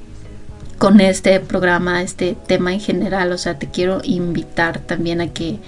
con 0.77 0.99
este 0.99 1.39
programa, 1.39 2.01
este 2.01 2.35
tema 2.47 2.73
en 2.73 2.79
general, 2.79 3.31
o 3.31 3.37
sea, 3.37 3.57
te 3.57 3.67
quiero 3.67 4.01
invitar 4.03 4.79
también 4.79 5.21
a 5.21 5.27
que 5.27 5.59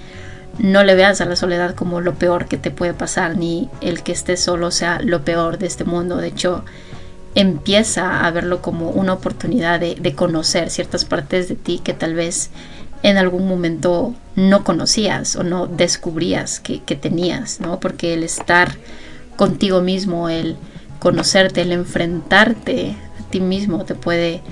no 0.58 0.82
le 0.82 0.94
veas 0.94 1.20
a 1.20 1.24
la 1.24 1.36
soledad 1.36 1.74
como 1.74 2.00
lo 2.00 2.14
peor 2.14 2.46
que 2.46 2.56
te 2.56 2.70
puede 2.70 2.94
pasar, 2.94 3.36
ni 3.36 3.68
el 3.80 4.02
que 4.02 4.12
estés 4.12 4.40
solo 4.40 4.70
sea 4.70 5.00
lo 5.00 5.24
peor 5.24 5.58
de 5.58 5.66
este 5.66 5.84
mundo. 5.84 6.16
De 6.16 6.28
hecho, 6.28 6.64
empieza 7.34 8.26
a 8.26 8.30
verlo 8.30 8.60
como 8.60 8.90
una 8.90 9.12
oportunidad 9.12 9.80
de, 9.80 10.14
conocer 10.14 10.70
ciertas 10.70 11.04
partes 11.04 11.48
de 11.48 11.54
ti 11.54 11.80
que 11.82 11.94
tal 11.94 12.14
vez 12.14 12.50
en 13.04 13.16
algún 13.16 13.46
momento 13.46 14.14
no 14.34 14.64
conocías 14.64 15.36
o 15.36 15.44
no 15.44 15.66
descubrías 15.68 16.58
que, 16.58 16.80
tenías, 16.96 17.60
¿no? 17.60 17.78
Porque 17.78 18.14
el 18.14 18.24
estar 18.24 18.76
contigo 19.36 19.80
mismo, 19.80 20.28
el 20.28 20.56
conocerte, 20.98 21.62
el 21.62 21.70
enfrentarte 21.70 22.96
a 23.20 23.30
ti 23.30 23.40
mismo 23.40 23.84
te 23.84 23.94
puede 23.94 24.42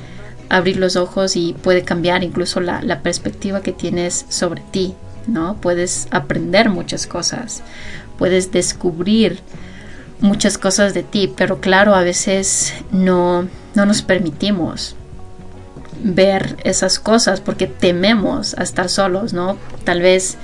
abrir 0.48 0.76
los 0.76 0.96
ojos 0.96 1.36
y 1.36 1.54
puede 1.62 1.82
cambiar 1.82 2.22
incluso 2.22 2.60
la, 2.60 3.00
perspectiva 3.02 3.62
que 3.62 3.72
tienes 3.72 4.26
sobre 4.28 4.62
ti, 4.70 4.94
¿no? 5.26 5.56
Puedes 5.60 6.08
aprender 6.10 6.68
muchas 6.68 7.06
cosas, 7.06 7.62
puedes 8.18 8.52
descubrir 8.52 9.40
muchas 10.20 10.58
cosas 10.58 10.94
de 10.94 11.02
ti, 11.02 11.32
pero 11.36 11.60
claro, 11.60 11.94
a 11.94 12.02
veces 12.02 12.74
no, 12.90 13.48
no 13.74 13.86
nos 13.86 14.02
permitimos 14.02 14.96
ver 16.02 16.56
esas 16.64 16.98
cosas 16.98 17.40
porque 17.40 17.66
tememos 17.66 18.54
a 18.58 18.62
estar 18.62 18.88
solos, 18.88 19.32
¿no? 19.32 19.56
Tal 19.84 20.00
vez 20.00 20.36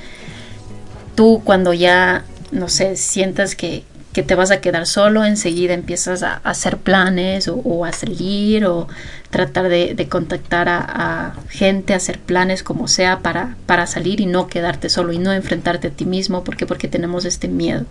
tú 1.14 1.42
cuando 1.44 1.72
ya, 1.72 2.24
no 2.50 2.68
sé, 2.68 2.96
sientas 2.96 3.54
que, 3.54 3.84
que 4.12 4.22
te 4.22 4.34
vas 4.34 4.50
a 4.50 4.60
quedar 4.60 4.86
solo, 4.86 5.24
enseguida 5.24 5.72
empiezas 5.74 6.22
a, 6.22 6.36
hacer 6.44 6.76
planes 6.76 7.48
o, 7.48 7.84
a 7.84 7.92
salir 7.92 8.66
o 8.66 8.86
tratar 9.30 9.68
de, 9.68 10.06
contactar 10.08 10.68
a, 10.68 11.34
gente, 11.48 11.94
hacer 11.94 12.18
planes 12.18 12.62
como 12.62 12.88
sea 12.88 13.20
para, 13.20 13.56
para 13.66 13.86
salir 13.86 14.20
y 14.20 14.26
no 14.26 14.48
quedarte 14.48 14.88
solo 14.88 15.12
y 15.12 15.18
no 15.18 15.32
enfrentarte 15.32 15.88
a 15.88 15.90
ti 15.90 16.04
mismo 16.04 16.44
porque, 16.44 16.66
porque 16.66 16.88
tenemos 16.88 17.24
este 17.24 17.48
miedo. 17.48 17.86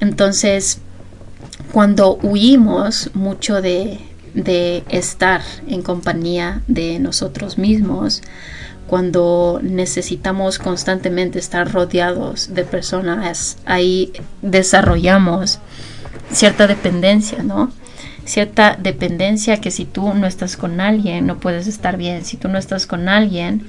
Entonces, 0.00 0.80
cuando 1.72 2.14
huimos 2.22 3.10
mucho 3.14 3.60
de, 3.60 3.98
estar 4.88 5.42
en 5.66 5.82
compañía 5.82 6.62
de 6.68 7.00
nosotros 7.00 7.58
mismos, 7.58 8.22
cuando 8.88 9.60
necesitamos 9.62 10.58
constantemente 10.58 11.38
estar 11.38 11.72
rodeados 11.72 12.54
de 12.54 12.64
personas, 12.64 13.58
ahí 13.64 14.12
desarrollamos 14.42 15.60
cierta 16.32 16.66
dependencia, 16.66 17.42
¿no? 17.42 17.70
Cierta 18.24 18.76
dependencia 18.78 19.60
que 19.60 19.70
si 19.70 19.84
tú 19.84 20.12
no 20.14 20.26
estás 20.26 20.56
con 20.56 20.80
alguien, 20.80 21.26
no 21.26 21.38
puedes 21.38 21.66
estar 21.66 21.96
bien. 21.96 22.24
Si 22.24 22.36
tú 22.36 22.48
no 22.48 22.58
estás 22.58 22.86
con 22.86 23.08
alguien, 23.08 23.66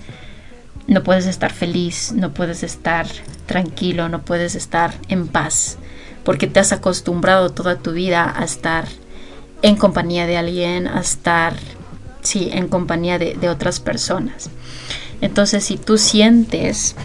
no 0.87 1.03
puedes 1.03 1.27
estar 1.27 1.53
feliz, 1.53 2.11
no 2.13 2.33
puedes 2.33 2.63
estar 2.63 3.05
tranquilo, 3.45 4.09
no 4.09 4.21
puedes 4.21 4.55
estar 4.55 4.93
en 5.07 5.27
paz 5.27 5.77
porque 6.23 6.47
te 6.47 6.59
has 6.59 6.71
acostumbrado 6.71 7.49
toda 7.49 7.77
tu 7.77 7.91
vida 7.91 8.33
a 8.35 8.43
estar 8.43 8.85
en 9.61 9.75
compañía 9.75 10.27
de 10.27 10.37
alguien, 10.37 10.87
a 10.87 10.99
estar, 10.99 11.53
sí, 12.21 12.49
en 12.51 12.67
compañía 12.67 13.17
de, 13.17 13.33
de 13.33 13.49
otras 13.49 13.79
personas. 13.79 14.49
Entonces, 15.21 15.63
si 15.63 15.77
tú 15.77 15.97
sientes 15.97 16.95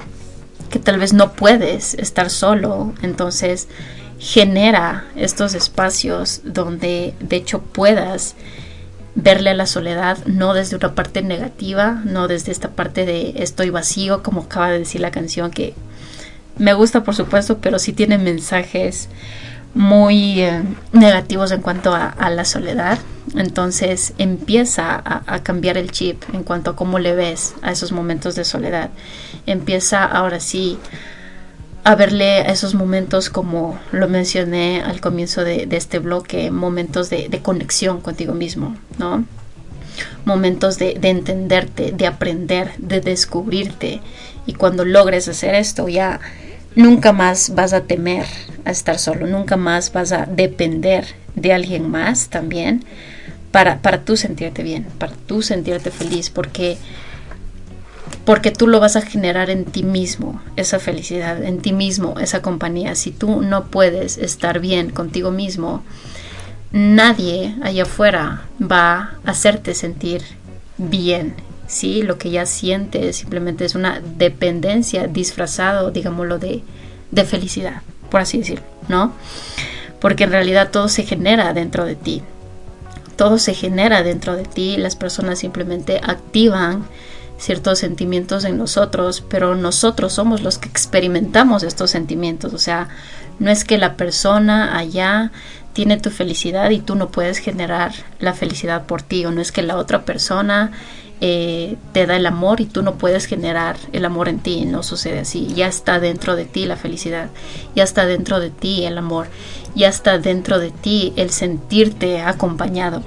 que 0.71 0.79
tal 0.79 0.99
vez 0.99 1.13
no 1.13 1.33
puedes 1.33 1.95
estar 1.95 2.31
solo, 2.31 2.95
entonces 3.03 3.69
genera 4.19 5.05
estos 5.17 5.55
espacios 5.55 6.41
donde 6.45 7.15
de 7.21 7.37
hecho 7.37 7.61
puedas 7.61 8.35
verle 9.15 9.51
a 9.51 9.55
la 9.55 9.67
soledad 9.67 10.19
no 10.27 10.55
desde 10.55 10.77
una 10.77 10.95
parte 10.95 11.23
negativa, 11.23 12.03
no 12.05 12.27
desde 12.27 12.51
esta 12.53 12.71
parte 12.71 13.07
de 13.07 13.35
estoy 13.37 13.71
vacío, 13.71 14.23
como 14.23 14.43
acaba 14.43 14.71
de 14.71 14.81
decir 14.81 15.01
la 15.01 15.11
canción, 15.11 15.51
que 15.51 15.75
me 16.59 16.75
gusta 16.75 17.05
por 17.05 17.15
supuesto, 17.15 17.59
pero 17.59 17.79
sí 17.79 17.93
tiene 17.93 18.19
mensajes 18.19 19.09
muy 19.75 20.41
eh, 20.41 20.63
negativos 20.93 21.51
en 21.51 21.61
cuanto 21.61 21.95
a, 21.95 22.31
la 22.31 22.45
soledad. 22.45 22.99
Entonces 23.35 24.15
empieza 24.19 25.03
a, 25.05 25.43
cambiar 25.43 25.77
el 25.77 25.91
chip 25.91 26.23
en 26.33 26.45
cuanto 26.45 26.71
a 26.71 26.77
cómo 26.77 26.99
le 26.99 27.15
ves 27.15 27.55
a 27.63 27.73
esos 27.73 27.91
momentos 27.93 28.37
de 28.37 28.45
soledad. 28.45 28.91
Empieza 29.47 30.05
ahora 30.05 30.41
sí 30.41 30.79
a 31.83 31.97
verle 31.97 32.39
a 32.39 32.53
esos 32.53 32.75
momentos 32.75 33.29
como 33.29 33.79
lo 33.93 34.09
mencioné 34.09 34.83
al 34.83 35.01
comienzo 35.01 35.45
de, 35.45 35.69
este 35.71 35.99
bloque, 35.99 36.51
momentos 36.51 37.11
de, 37.11 37.41
conexión 37.43 38.01
contigo 38.01 38.35
mismo, 38.35 38.77
¿no? 38.99 39.25
Momentos 40.25 40.79
de, 40.79 40.95
de 40.95 41.11
entenderte, 41.11 41.93
de 41.93 42.07
aprender, 42.07 42.73
de 42.79 43.01
descubrirte. 43.01 44.01
Y 44.47 44.55
cuando 44.55 44.85
logres 44.85 45.29
hacer 45.29 45.55
esto 45.55 45.89
ya 45.89 46.21
nunca 46.75 47.13
más 47.13 47.55
vas 47.55 47.73
a 47.73 47.83
temer 47.83 48.27
a 48.65 48.71
estar 48.71 48.99
solo, 48.99 49.27
nunca 49.27 49.57
más 49.57 49.93
vas 49.93 50.13
a 50.13 50.27
depender 50.27 51.07
de 51.35 51.53
alguien 51.53 51.91
más 51.91 52.29
también 52.29 52.85
para, 53.51 53.79
para 53.79 54.05
tú 54.05 54.17
sentirte 54.17 54.63
bien, 54.63 54.87
para 54.99 55.13
tú 55.13 55.43
sentirte 55.43 55.91
feliz, 55.91 56.31
porque, 56.31 56.77
porque 58.25 58.51
tú 58.51 58.67
lo 58.67 58.81
vas 58.81 58.97
a 58.97 59.03
generar 59.03 59.51
en 59.51 59.65
ti 59.65 59.83
mismo, 59.83 60.41
esa 60.57 60.79
felicidad, 60.79 61.43
en 61.43 61.61
ti 61.61 61.73
mismo, 61.73 62.19
esa 62.19 62.43
compañía. 62.43 62.95
Si 62.97 63.11
tú 63.13 63.43
no 63.43 63.67
puedes 63.67 64.19
estar 64.19 64.59
bien 64.59 64.91
contigo 64.91 65.31
mismo, 65.31 65.85
nadie 66.73 67.55
allá 67.63 67.85
afuera 67.85 68.43
va 68.61 69.15
a 69.25 69.31
hacerte 69.31 69.75
sentir 69.75 70.23
bien 70.79 71.35
¿sí? 71.67 72.03
Lo 72.03 72.19
que 72.19 72.31
ya 72.31 72.47
siente 72.47 73.13
simplemente 73.13 73.65
es 73.65 73.75
una 73.75 74.01
dependencia 74.01 75.07
disfrazado, 75.07 75.91
digámoslo, 75.91 76.39
de, 76.39 76.63
de 77.11 77.25
felicidad, 77.25 77.83
por 78.11 78.21
así 78.21 78.39
decirlo, 78.39 78.65
¿no? 78.89 79.13
Porque 80.01 80.25
en 80.25 80.33
realidad 80.33 80.71
todo 80.71 80.89
se 80.89 81.05
genera 81.05 81.53
dentro 81.53 81.85
de 81.85 81.97
ti. 81.97 82.23
todo 83.17 83.39
se 83.39 83.55
genera 83.55 84.03
dentro 84.03 84.37
de 84.37 84.45
ti, 84.45 84.77
las 84.77 84.97
personas 84.97 85.39
simplemente 85.39 86.01
activan 86.03 86.85
ciertos 87.39 87.79
sentimientos 87.79 88.45
en 88.45 88.59
nosotros, 88.59 89.25
pero 89.29 89.55
nosotros 89.55 90.13
somos 90.13 90.43
los 90.43 90.59
que 90.59 90.69
experimentamos 90.69 91.63
estos 91.63 91.91
sentimientos, 91.91 92.53
o 92.55 92.59
sea, 92.59 92.89
no 93.39 93.51
es 93.51 93.65
que 93.65 93.79
la 93.79 93.97
persona 93.97 94.79
allá 94.79 95.33
tiene 95.73 95.97
tu 95.97 96.11
felicidad 96.11 96.71
y 96.71 96.79
tú 96.79 96.95
no 96.95 97.09
puedes 97.11 97.39
generar 97.39 97.93
la 98.21 98.33
felicidad 98.35 98.87
por 98.87 99.03
ti, 99.03 99.25
o 99.27 99.31
no 99.31 99.41
es 99.41 99.51
que 99.51 99.63
la 99.63 99.77
otra 99.77 100.05
persona 100.05 100.71
eh, 101.21 101.77
te 101.93 102.07
da 102.07 102.17
el 102.17 102.27
amor 102.27 102.61
y 102.61 102.67
tú 102.67 102.83
no 102.83 102.97
puedes 102.97 103.27
generar 103.27 103.77
el 103.93 104.05
amor 104.05 104.29
en 104.29 104.41
ti, 104.41 104.65
no 104.67 104.83
sucede 104.83 105.21
así, 105.21 105.53
ya 105.55 105.69
está 105.69 106.01
dentro 106.01 106.37
de 106.37 106.45
ti 106.45 106.67
la 106.67 106.77
felicidad, 106.77 107.29
ya 107.75 107.85
está 107.85 108.05
dentro 108.07 108.41
de 108.41 108.51
ti 108.51 108.85
el 108.85 108.99
amor, 108.99 109.29
ya 109.75 109.89
está 109.89 110.19
dentro 110.19 110.59
de 110.59 110.71
ti 110.71 111.13
el 111.17 111.31
sentirte 111.31 112.21
acompañado. 112.21 113.03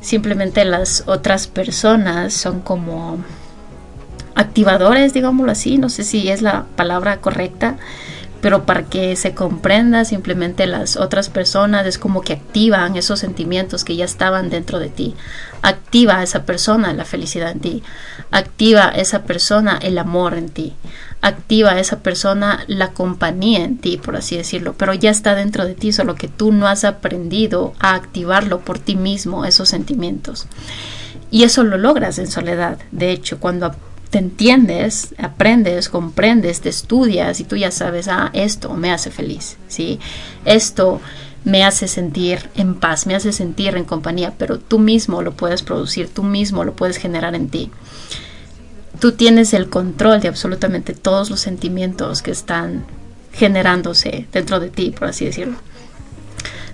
Simplemente 0.00 0.64
las 0.64 1.04
otras 1.06 1.46
personas 1.46 2.32
son 2.32 2.60
como 2.60 3.18
activadores, 4.34 5.12
digámoslo 5.12 5.52
así, 5.52 5.78
no 5.78 5.88
sé 5.88 6.04
si 6.04 6.30
es 6.30 6.42
la 6.42 6.66
palabra 6.76 7.20
correcta, 7.20 7.76
pero 8.40 8.64
para 8.64 8.84
que 8.84 9.16
se 9.16 9.34
comprenda 9.34 10.04
simplemente 10.04 10.66
las 10.66 10.96
otras 10.96 11.28
personas 11.28 11.86
es 11.86 11.98
como 11.98 12.22
que 12.22 12.32
activan 12.34 12.96
esos 12.96 13.20
sentimientos 13.20 13.84
que 13.84 13.96
ya 13.96 14.04
estaban 14.04 14.50
dentro 14.50 14.78
de 14.78 14.88
ti. 14.88 15.14
Activa 15.62 16.22
esa 16.22 16.44
persona 16.44 16.92
la 16.94 17.04
felicidad 17.04 17.50
en 17.52 17.60
ti. 17.60 17.82
Activa 18.30 18.88
esa 18.88 19.24
persona 19.24 19.78
el 19.82 19.98
amor 19.98 20.34
en 20.34 20.48
ti. 20.48 20.74
Activa 21.20 21.78
esa 21.78 21.98
persona 21.98 22.64
la 22.66 22.92
compañía 22.92 23.62
en 23.62 23.76
ti, 23.76 23.98
por 23.98 24.16
así 24.16 24.36
decirlo. 24.36 24.74
Pero 24.78 24.94
ya 24.94 25.10
está 25.10 25.34
dentro 25.34 25.66
de 25.66 25.74
ti, 25.74 25.92
solo 25.92 26.14
que 26.14 26.28
tú 26.28 26.50
no 26.50 26.66
has 26.66 26.84
aprendido 26.84 27.74
a 27.78 27.94
activarlo 27.94 28.60
por 28.60 28.78
ti 28.78 28.96
mismo, 28.96 29.44
esos 29.44 29.68
sentimientos. 29.68 30.46
Y 31.30 31.44
eso 31.44 31.62
lo 31.62 31.76
logras 31.76 32.18
en 32.18 32.26
soledad. 32.26 32.78
De 32.90 33.10
hecho, 33.12 33.38
cuando 33.38 33.66
te 34.10 34.18
entiendes, 34.18 35.14
aprendes, 35.18 35.88
comprendes, 35.88 36.60
te 36.60 36.68
estudias 36.68 37.40
y 37.40 37.44
tú 37.44 37.56
ya 37.56 37.70
sabes, 37.70 38.08
ah, 38.08 38.30
esto 38.32 38.74
me 38.74 38.90
hace 38.90 39.10
feliz, 39.10 39.56
¿sí? 39.68 40.00
Esto 40.44 41.00
me 41.44 41.64
hace 41.64 41.88
sentir 41.88 42.50
en 42.56 42.74
paz, 42.74 43.06
me 43.06 43.14
hace 43.14 43.32
sentir 43.32 43.76
en 43.76 43.84
compañía, 43.84 44.34
pero 44.36 44.58
tú 44.58 44.78
mismo 44.78 45.22
lo 45.22 45.32
puedes 45.32 45.62
producir, 45.62 46.08
tú 46.08 46.24
mismo 46.24 46.64
lo 46.64 46.74
puedes 46.74 46.96
generar 46.96 47.34
en 47.34 47.48
ti. 47.48 47.70
Tú 48.98 49.12
tienes 49.12 49.54
el 49.54 49.70
control 49.70 50.20
de 50.20 50.28
absolutamente 50.28 50.92
todos 50.92 51.30
los 51.30 51.40
sentimientos 51.40 52.20
que 52.20 52.32
están 52.32 52.84
generándose 53.32 54.26
dentro 54.32 54.58
de 54.60 54.70
ti, 54.70 54.90
por 54.90 55.08
así 55.08 55.24
decirlo. 55.24 55.56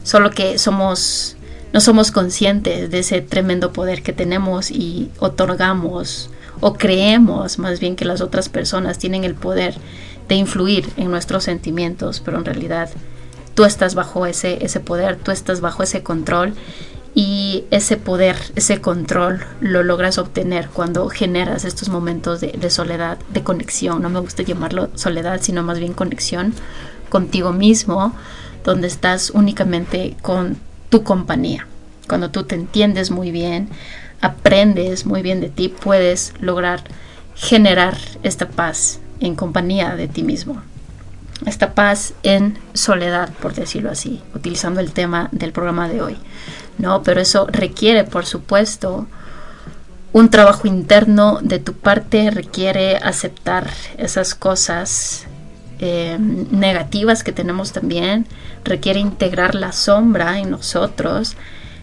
Solo 0.03 0.31
que 0.31 0.59
somos 0.59 1.37
no 1.73 1.81
somos 1.81 2.11
conscientes 2.11 2.91
de 2.91 3.01
ese 3.01 3.21
tremendo 3.21 3.73
poder 3.73 4.03
que 4.03 4.15
tenemos 4.15 4.71
y 4.71 5.11
otorgamos 5.19 6.31
o 6.61 6.75
creemos 6.75 7.59
más 7.59 7.81
bien 7.81 7.97
que 7.97 8.05
las 8.05 8.21
otras 8.21 8.49
personas 8.49 8.99
tienen 8.99 9.25
el 9.25 9.35
poder 9.35 9.75
de 10.29 10.35
influir 10.35 10.89
en 10.97 11.11
nuestros 11.11 11.45
sentimientos, 11.45 12.21
pero 12.21 12.39
en 12.39 12.45
realidad 12.45 12.91
tú 13.55 13.65
estás 13.65 13.95
bajo 13.95 14.27
ese, 14.27 14.65
ese 14.65 14.81
poder, 14.81 15.17
tú 15.17 15.31
estás 15.31 15.61
bajo 15.61 15.83
ese 15.83 16.03
control 16.03 16.55
y 17.15 17.65
ese 17.71 17.97
poder, 17.97 18.37
ese 18.57 18.81
control 18.81 19.41
lo 19.61 19.83
logras 19.83 20.19
obtener 20.19 20.69
cuando 20.69 21.09
generas 21.09 21.65
estos 21.65 21.89
momentos 21.89 22.43
de, 22.43 22.49
de, 22.49 22.69
soledad, 22.69 23.19
de 23.33 23.43
conexión. 23.43 24.03
No 24.03 24.11
me 24.11 24.21
gusta 24.21 24.43
llamarlo 24.43 24.91
soledad, 24.95 25.41
sino 25.41 25.63
más 25.63 25.79
bien 25.79 25.95
conexión 25.95 26.53
contigo 27.09 27.53
mismo, 27.55 28.15
donde 28.65 28.89
estás 28.89 29.31
únicamente 29.31 30.15
con 30.21 30.59
tu 30.91 31.05
compañía. 31.05 31.67
Cuando 32.07 32.31
tú 32.31 32.45
te 32.45 32.55
entiendes 32.55 33.11
muy 33.11 33.31
bien, 33.31 33.71
aprendes 34.21 35.07
muy 35.07 35.23
bien 35.23 35.41
de 35.41 35.49
ti, 35.49 35.69
puedes 35.69 36.35
lograr 36.41 36.85
generar 37.35 37.97
esta 38.23 38.49
paz 38.49 39.01
en 39.21 39.35
compañía 39.35 39.97
de 39.97 40.09
ti 40.09 40.23
mismo. 40.23 40.63
Esta 41.45 41.75
paz 41.75 42.15
en 42.23 42.59
soledad, 42.73 43.31
por 43.41 43.55
decirlo 43.55 43.91
así, 43.91 44.23
utilizando 44.35 44.81
el 44.81 44.93
tema 44.93 45.29
del 45.33 45.53
programa 45.53 45.89
de 45.89 46.01
hoy. 46.01 46.17
No, 46.79 47.03
pero 47.03 47.21
eso 47.21 47.47
requiere, 47.51 48.05
por 48.05 48.25
supuesto, 48.25 49.07
un 50.13 50.31
trabajo 50.31 50.67
interno 50.67 51.41
de 51.43 51.59
tu 51.59 51.75
parte, 51.75 52.31
requiere 52.31 52.97
aceptar 52.97 53.71
esas 53.99 54.35
cosas 54.35 55.27
eh, 55.79 56.17
negativas 56.19 57.23
que 57.23 57.33
tenemos 57.33 57.73
también, 57.73 58.27
requiere 58.65 58.99
integrar 58.99 59.55
la 59.55 59.73
sombra 59.73 60.39
en 60.39 60.51
nosotros, 60.51 61.37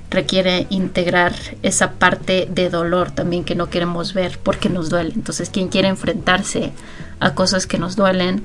requiere 0.10 0.68
integrar 0.70 1.34
esa 1.64 1.94
parte 1.94 2.48
de 2.50 2.70
dolor 2.70 3.12
también 3.12 3.44
que 3.44 3.56
no 3.56 3.70
queremos 3.70 4.14
ver 4.14 4.40
porque 4.42 4.70
nos 4.70 4.90
duele. 4.90 5.12
Entonces, 5.16 5.50
quien 5.50 5.70
quiere 5.70 5.88
enfrentarse 5.88 6.72
a 7.20 7.34
cosas 7.34 7.68
que 7.68 7.78
nos 7.78 7.96
duelen, 7.96 8.44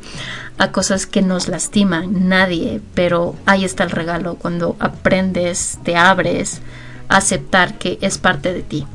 a 0.57 0.73
cosas 0.73 1.07
que 1.07 1.23
nos 1.23 1.49
lastiman, 1.49 2.29
nadie, 2.29 2.81
pero 2.95 3.37
ahí 3.47 3.65
está 3.65 3.85
el 3.85 3.91
regalo 3.91 4.37
cuando 4.37 4.77
aprendes, 4.79 5.79
te 5.85 5.97
abres 5.97 6.61
a 7.09 7.19
aceptar 7.19 7.79
que 7.79 7.99
es 8.01 8.19
parte 8.19 8.53
de 8.53 8.63
ti. 8.63 8.87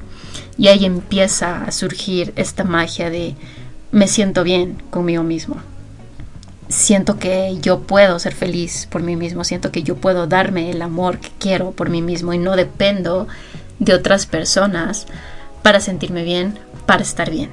Y 0.58 0.68
ahí 0.68 0.86
empieza 0.86 1.64
a 1.64 1.72
surgir 1.72 2.34
esta 2.36 2.64
magia 2.64 3.10
de 3.10 3.36
me 3.92 4.08
siento 4.08 4.44
bien 4.44 4.82
conmigo 4.90 5.24
mismo 5.24 5.58
siento 6.70 7.18
que 7.20 7.58
yo 7.62 7.82
puedo 7.82 8.18
ser 8.20 8.34
feliz 8.34 8.88
por 8.90 9.02
mí 9.02 9.16
mismo, 9.16 9.44
siento 9.44 9.72
que 9.72 9.84
yo 9.84 9.96
puedo 9.96 10.28
darme 10.28 10.72
el 10.72 10.82
amor 10.82 11.20
que 11.20 11.30
quiero 11.40 11.72
por 11.72 11.90
mí 11.90 12.02
mismo 12.02 12.34
y 12.34 12.38
no 12.38 12.56
dependo 12.56 13.28
de 13.80 13.94
otras 13.94 14.26
personas 14.26 15.08
para 15.62 15.80
sentirme 15.80 16.24
bien, 16.24 16.58
para 16.86 17.02
estar 17.02 17.30
bien. 17.30 17.50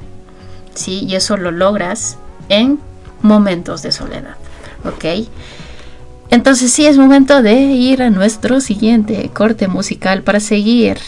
¿Sí? 0.74 1.04
Y 1.06 1.14
eso 1.16 1.36
lo 1.36 1.50
logras 1.50 2.16
en 2.48 2.78
momentos 3.22 3.82
de 3.82 3.92
soledad. 3.92 4.36
¿Ok? 4.84 5.26
Entonces 6.30 6.72
sí 6.72 6.86
es 6.86 6.96
momento 6.96 7.42
de 7.42 7.54
ir 7.54 8.02
a 8.02 8.10
nuestro 8.10 8.60
siguiente 8.60 9.30
corte 9.34 9.66
musical 9.66 10.22
para 10.22 10.38
seguir 10.38 10.98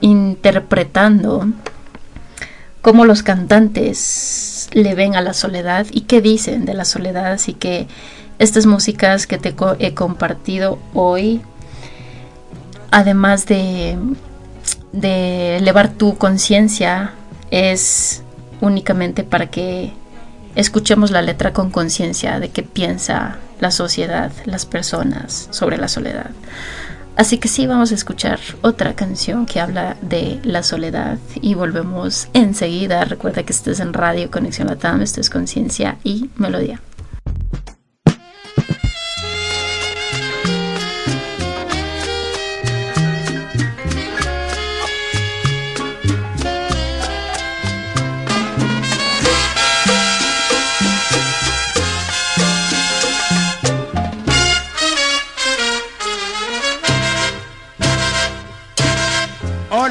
interpretando 0.00 1.46
cómo 2.82 3.04
los 3.04 3.22
cantantes 3.22 4.68
le 4.72 4.94
ven 4.94 5.16
a 5.16 5.20
la 5.20 5.34
soledad 5.34 5.86
y 5.90 6.02
qué 6.02 6.20
dicen 6.20 6.64
de 6.64 6.74
la 6.74 6.84
soledad. 6.84 7.32
Así 7.32 7.54
que 7.54 7.86
estas 8.38 8.66
músicas 8.66 9.26
que 9.26 9.38
te 9.38 9.54
he 9.78 9.94
compartido 9.94 10.78
hoy, 10.94 11.40
además 12.90 13.46
de, 13.46 13.98
de 14.92 15.56
elevar 15.56 15.90
tu 15.90 16.16
conciencia, 16.16 17.12
es 17.50 18.22
únicamente 18.60 19.24
para 19.24 19.46
que 19.46 19.92
escuchemos 20.54 21.10
la 21.10 21.22
letra 21.22 21.52
con 21.52 21.70
conciencia 21.70 22.40
de 22.40 22.50
qué 22.50 22.62
piensa 22.62 23.38
la 23.60 23.70
sociedad, 23.70 24.32
las 24.44 24.66
personas 24.66 25.48
sobre 25.50 25.76
la 25.78 25.88
soledad. 25.88 26.30
Así 27.18 27.38
que 27.38 27.48
sí, 27.48 27.66
vamos 27.66 27.90
a 27.90 27.96
escuchar 27.96 28.38
otra 28.62 28.94
canción 28.94 29.44
que 29.44 29.58
habla 29.58 29.96
de 30.02 30.38
la 30.44 30.62
soledad 30.62 31.18
y 31.42 31.54
volvemos 31.54 32.28
enseguida. 32.32 33.04
Recuerda 33.04 33.42
que 33.42 33.52
estés 33.52 33.80
en 33.80 33.92
Radio 33.92 34.30
Conexión 34.30 34.68
Latam, 34.68 35.02
esto 35.02 35.20
es 35.20 35.28
Conciencia 35.28 35.98
y 36.04 36.30
Melodía. 36.36 36.80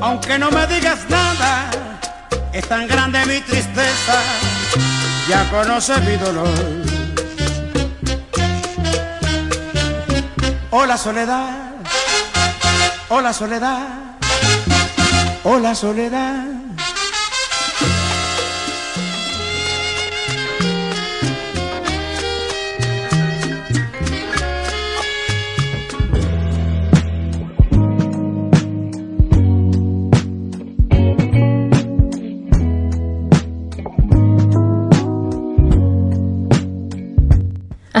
Aunque 0.00 0.38
no 0.38 0.50
me 0.50 0.66
digas 0.66 0.98
nada 1.08 1.70
es 2.52 2.66
tan 2.68 2.86
grande 2.88 3.24
mi 3.26 3.40
tristeza, 3.40 4.14
ya 5.28 5.48
conoces 5.50 6.02
mi 6.04 6.16
dolor. 6.16 6.48
Hola 10.70 10.96
soledad, 10.96 11.74
hola 13.08 13.32
soledad, 13.32 13.88
hola 15.44 15.74
soledad. 15.74 16.55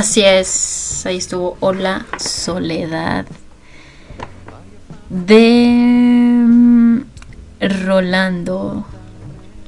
Así 0.06 0.22
es, 0.22 1.04
ahí 1.04 1.16
estuvo 1.16 1.56
Hola 1.58 2.06
Soledad 2.16 3.26
de 5.10 6.44
mm, 6.46 7.00
Rolando. 7.58 8.86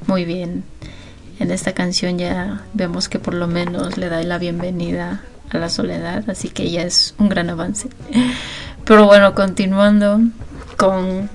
Muy 0.07 0.23
bien. 0.23 0.63
En 1.39 1.51
esta 1.51 1.73
canción 1.73 2.17
ya 2.17 2.63
vemos 2.73 3.09
que 3.09 3.19
por 3.19 3.33
lo 3.33 3.47
menos 3.47 3.97
le 3.97 4.07
da 4.07 4.23
la 4.23 4.37
bienvenida 4.37 5.23
a 5.49 5.57
la 5.57 5.67
soledad, 5.67 6.23
así 6.29 6.47
que 6.47 6.71
ya 6.71 6.83
es 6.83 7.15
un 7.17 7.27
gran 7.27 7.49
avance. 7.49 7.89
Pero 8.85 9.07
bueno, 9.07 9.35
continuando 9.35 10.21
con 10.77 11.29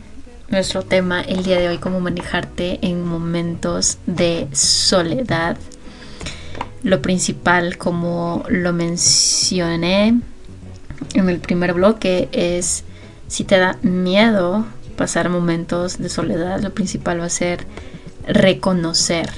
nuestro 0.48 0.82
tema 0.82 1.20
el 1.20 1.44
día 1.44 1.60
de 1.60 1.68
hoy, 1.68 1.76
cómo 1.76 2.00
manejarte 2.00 2.78
en 2.80 3.06
momentos 3.06 3.98
de 4.06 4.48
soledad 4.52 5.58
lo 6.84 7.00
principal, 7.00 7.78
como 7.78 8.44
lo 8.48 8.72
mencioné 8.72 10.20
en 11.14 11.28
el 11.28 11.40
primer 11.40 11.72
bloque, 11.72 12.28
es 12.30 12.84
si 13.26 13.44
te 13.44 13.58
da 13.58 13.78
miedo 13.82 14.66
pasar 14.96 15.30
momentos 15.30 15.98
de 15.98 16.08
soledad, 16.10 16.60
lo 16.60 16.72
principal 16.74 17.20
va 17.20 17.24
a 17.24 17.30
ser 17.30 17.66
reconocer 18.28 19.30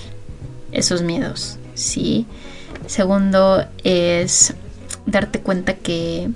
esos 0.72 1.02
miedos, 1.02 1.58
¿sí? 1.74 2.26
Segundo 2.86 3.64
es 3.84 4.54
darte 5.06 5.40
cuenta 5.40 5.74
que 5.74 6.28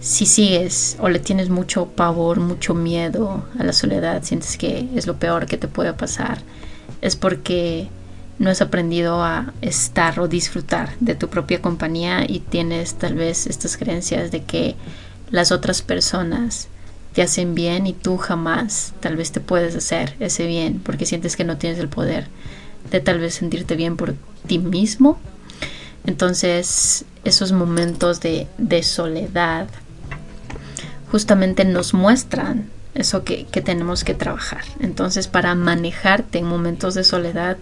si 0.00 0.26
sigues 0.26 0.98
o 1.00 1.08
le 1.08 1.18
tienes 1.18 1.48
mucho 1.48 1.86
pavor, 1.86 2.40
mucho 2.40 2.74
miedo 2.74 3.44
a 3.58 3.64
la 3.64 3.72
soledad, 3.72 4.22
sientes 4.22 4.58
que 4.58 4.86
es 4.94 5.06
lo 5.06 5.16
peor 5.16 5.46
que 5.46 5.56
te 5.56 5.66
puede 5.66 5.94
pasar, 5.94 6.38
es 7.00 7.16
porque 7.16 7.88
no 8.38 8.50
has 8.50 8.60
aprendido 8.60 9.22
a 9.22 9.52
estar 9.62 10.20
o 10.20 10.28
disfrutar 10.28 10.92
de 11.00 11.14
tu 11.14 11.28
propia 11.28 11.62
compañía 11.62 12.24
y 12.28 12.40
tienes 12.40 12.94
tal 12.94 13.14
vez 13.14 13.46
estas 13.46 13.76
creencias 13.76 14.30
de 14.30 14.44
que 14.44 14.76
las 15.30 15.52
otras 15.52 15.82
personas 15.82 16.68
te 17.14 17.22
hacen 17.22 17.54
bien 17.54 17.86
y 17.86 17.94
tú 17.94 18.18
jamás 18.18 18.92
tal 19.00 19.16
vez 19.16 19.32
te 19.32 19.40
puedes 19.40 19.74
hacer 19.74 20.14
ese 20.20 20.46
bien 20.46 20.80
porque 20.84 21.06
sientes 21.06 21.34
que 21.34 21.44
no 21.44 21.56
tienes 21.56 21.78
el 21.78 21.88
poder 21.88 22.28
de 22.90 23.00
tal 23.00 23.18
vez 23.18 23.34
sentirte 23.34 23.74
bien 23.74 23.96
por 23.96 24.14
ti 24.46 24.58
mismo. 24.58 25.18
Entonces 26.04 27.06
esos 27.24 27.52
momentos 27.52 28.20
de, 28.20 28.46
de 28.58 28.82
soledad 28.82 29.66
justamente 31.10 31.64
nos 31.64 31.94
muestran 31.94 32.70
eso 32.94 33.24
que, 33.24 33.46
que 33.46 33.62
tenemos 33.62 34.04
que 34.04 34.14
trabajar. 34.14 34.62
Entonces 34.80 35.26
para 35.26 35.54
manejarte 35.54 36.38
en 36.38 36.46
momentos 36.46 36.94
de 36.94 37.02
soledad, 37.02 37.56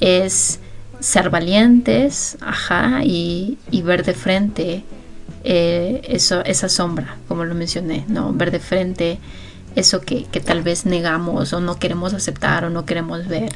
es 0.00 0.60
ser 1.00 1.30
valientes, 1.30 2.38
ajá, 2.40 3.00
y, 3.04 3.58
ver 3.84 4.04
de 4.04 4.14
frente 4.14 4.84
eh, 5.44 6.00
eso, 6.04 6.44
esa 6.44 6.68
sombra, 6.68 7.18
como 7.28 7.44
lo 7.44 7.54
mencioné, 7.54 8.04
¿no? 8.08 8.32
Ver 8.32 8.50
de 8.50 8.60
frente 8.60 9.18
eso 9.76 10.00
que, 10.00 10.24
que, 10.24 10.40
tal 10.40 10.62
vez 10.62 10.86
negamos 10.86 11.52
o 11.52 11.60
no 11.60 11.78
queremos 11.78 12.14
aceptar 12.14 12.64
o 12.64 12.70
no 12.70 12.86
queremos 12.86 13.26
ver 13.28 13.52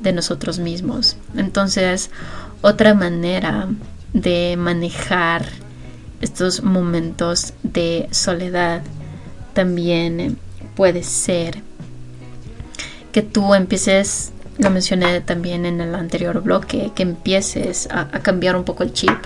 de 0.00 0.12
nosotros 0.12 0.58
mismos. 0.58 1.16
Entonces, 1.36 2.10
otra 2.62 2.94
manera 2.94 3.68
de 4.12 4.56
manejar 4.56 5.46
estos 6.20 6.62
momentos 6.62 7.54
de 7.62 8.08
soledad 8.10 8.82
también 9.52 10.38
puede 10.74 11.02
ser 11.02 11.62
que 13.12 13.22
tú 13.22 13.54
empieces 13.54 14.32
lo 14.58 14.70
mencioné 14.70 15.20
también 15.20 15.66
en 15.66 15.80
el 15.80 15.94
anterior 15.94 16.42
bloque, 16.42 16.92
que 16.94 17.02
empieces 17.02 17.88
a, 17.90 18.06
cambiar 18.20 18.56
un 18.56 18.64
poco 18.64 18.82
el 18.82 18.92
chip 18.92 19.18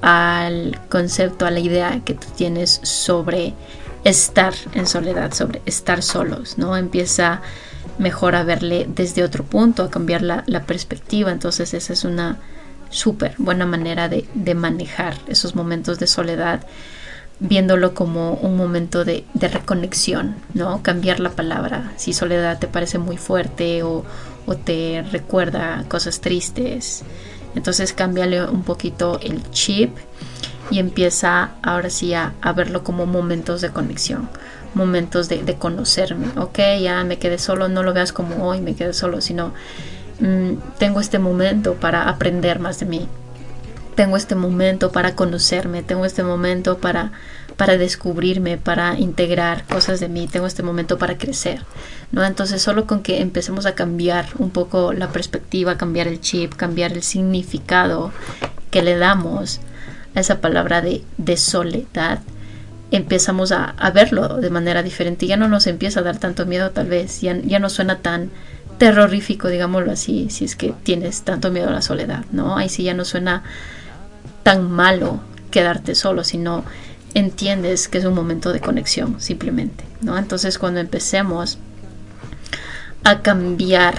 al 0.00 0.78
concepto, 0.88 1.46
a 1.46 1.50
la 1.50 1.60
idea 1.60 2.00
que 2.04 2.14
tú 2.14 2.26
tienes 2.36 2.80
sobre 2.82 3.54
estar 4.04 4.54
en 4.74 4.86
soledad, 4.86 5.32
sobre 5.32 5.60
estar 5.66 6.02
solos, 6.02 6.56
¿no? 6.56 6.76
Empieza 6.76 7.42
mejor 7.98 8.34
a 8.34 8.44
verle 8.44 8.86
desde 8.88 9.24
otro 9.24 9.44
punto, 9.44 9.82
a 9.82 9.90
cambiar 9.90 10.22
la, 10.22 10.44
perspectiva. 10.66 11.30
Entonces 11.30 11.74
esa 11.74 11.92
es 11.92 12.04
una 12.04 12.38
súper 12.88 13.34
buena 13.38 13.66
manera 13.66 14.08
de, 14.08 14.26
de, 14.34 14.54
manejar 14.54 15.14
esos 15.26 15.54
momentos 15.54 15.98
de 15.98 16.06
soledad, 16.06 16.66
viéndolo 17.40 17.94
como 17.94 18.34
un 18.34 18.56
momento 18.56 19.04
de, 19.04 19.24
de, 19.34 19.48
reconexión, 19.48 20.36
¿no? 20.54 20.82
Cambiar 20.82 21.20
la 21.20 21.30
palabra. 21.30 21.92
Si 21.96 22.12
soledad 22.14 22.58
te 22.58 22.68
parece 22.68 22.98
muy 22.98 23.16
fuerte 23.16 23.82
o, 23.82 24.04
o 24.46 24.56
te 24.56 25.04
recuerda 25.10 25.84
cosas 25.88 26.20
tristes. 26.20 27.02
Entonces 27.54 27.92
cámbiale 27.92 28.44
un 28.44 28.62
poquito 28.62 29.18
el 29.20 29.42
chip 29.50 29.96
y 30.70 30.78
empieza 30.78 31.50
ahora 31.62 31.90
sí 31.90 32.14
a, 32.14 32.32
verlo 32.54 32.84
como 32.84 33.06
momentos 33.06 33.60
de 33.60 33.70
conexión, 33.70 34.28
momentos 34.74 35.28
de, 35.28 35.54
conocerme. 35.58 36.28
Ok, 36.36 36.58
ya 36.80 37.02
me 37.04 37.18
quedé 37.18 37.38
solo, 37.38 37.68
no 37.68 37.82
lo 37.82 37.92
veas 37.92 38.12
como 38.12 38.46
hoy 38.46 38.60
me 38.60 38.74
quedé 38.74 38.92
solo, 38.92 39.20
sino 39.20 39.52
mm, 40.20 40.78
tengo 40.78 41.00
este 41.00 41.18
momento 41.18 41.74
para 41.74 42.08
aprender 42.08 42.60
más 42.60 42.78
de 42.78 42.86
mí. 42.86 43.08
Tengo 43.96 44.16
este 44.16 44.36
momento 44.36 44.92
para 44.92 45.14
conocerme, 45.14 45.82
tengo 45.82 46.04
este 46.04 46.22
momento 46.22 46.78
para, 46.78 47.12
para 47.60 47.76
descubrirme, 47.76 48.56
para 48.56 48.98
integrar 48.98 49.66
cosas 49.66 50.00
de 50.00 50.08
mí, 50.08 50.26
tengo 50.26 50.46
este 50.46 50.62
momento 50.62 50.96
para 50.96 51.18
crecer, 51.18 51.60
¿no? 52.10 52.24
Entonces 52.24 52.62
solo 52.62 52.86
con 52.86 53.02
que 53.02 53.20
empecemos 53.20 53.66
a 53.66 53.74
cambiar 53.74 54.28
un 54.38 54.48
poco 54.48 54.94
la 54.94 55.08
perspectiva, 55.08 55.76
cambiar 55.76 56.08
el 56.08 56.22
chip, 56.22 56.54
cambiar 56.54 56.94
el 56.94 57.02
significado 57.02 58.12
que 58.70 58.80
le 58.80 58.96
damos 58.96 59.60
a 60.14 60.20
esa 60.20 60.40
palabra 60.40 60.80
de, 60.80 61.36
soledad, 61.36 62.20
empezamos 62.92 63.52
a, 63.52 63.74
a, 63.76 63.90
verlo 63.90 64.38
de 64.38 64.48
manera 64.48 64.82
diferente. 64.82 65.26
Ya 65.26 65.36
no 65.36 65.46
nos 65.46 65.66
empieza 65.66 66.00
a 66.00 66.02
dar 66.02 66.16
tanto 66.16 66.46
miedo 66.46 66.70
tal 66.70 66.86
vez, 66.86 67.20
ya, 67.20 67.36
ya 67.42 67.58
no 67.58 67.68
suena 67.68 67.98
tan 67.98 68.30
terrorífico, 68.78 69.48
digámoslo 69.48 69.92
así, 69.92 70.30
si 70.30 70.46
es 70.46 70.56
que 70.56 70.72
tienes 70.82 71.24
tanto 71.24 71.50
miedo 71.50 71.68
a 71.68 71.72
la 71.72 71.82
soledad, 71.82 72.24
¿no? 72.32 72.56
Ahí 72.56 72.70
sí 72.70 72.84
ya 72.84 72.94
no 72.94 73.04
suena 73.04 73.42
tan 74.44 74.70
malo 74.70 75.20
quedarte 75.50 75.94
solo, 75.94 76.24
sino 76.24 76.64
entiendes 77.14 77.88
que 77.88 77.98
es 77.98 78.04
un 78.04 78.14
momento 78.14 78.52
de 78.52 78.60
conexión 78.60 79.20
simplemente, 79.20 79.84
¿no? 80.00 80.16
Entonces 80.16 80.58
cuando 80.58 80.80
empecemos 80.80 81.58
a 83.04 83.22
cambiar 83.22 83.98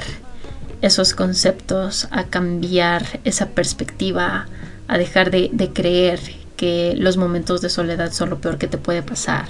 esos 0.81 1.13
conceptos, 1.13 2.07
a 2.11 2.25
cambiar 2.25 3.19
esa 3.23 3.49
perspectiva, 3.49 4.47
a 4.87 4.97
dejar 4.97 5.31
de, 5.31 5.49
de 5.51 5.71
creer 5.71 6.19
que 6.57 6.93
los 6.97 7.17
momentos 7.17 7.61
de 7.61 7.69
soledad 7.69 8.11
son 8.11 8.29
lo 8.29 8.39
peor 8.39 8.57
que 8.57 8.67
te 8.67 8.77
puede 8.77 9.03
pasar, 9.03 9.47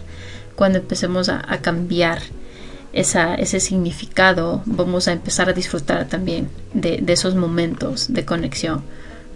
cuando 0.55 0.80
empecemos 0.80 1.30
a, 1.30 1.41
a 1.47 1.62
cambiar 1.62 2.22
esa, 2.93 3.36
ese 3.36 3.59
significado, 3.59 4.62
vamos 4.66 5.07
a 5.07 5.14
empezar 5.14 5.49
a 5.49 5.53
disfrutar 5.53 6.07
también 6.07 6.49
de, 6.74 6.99
de, 7.01 7.14
esos 7.14 7.36
momentos 7.36 8.14
de 8.14 8.26
conexión 8.26 8.84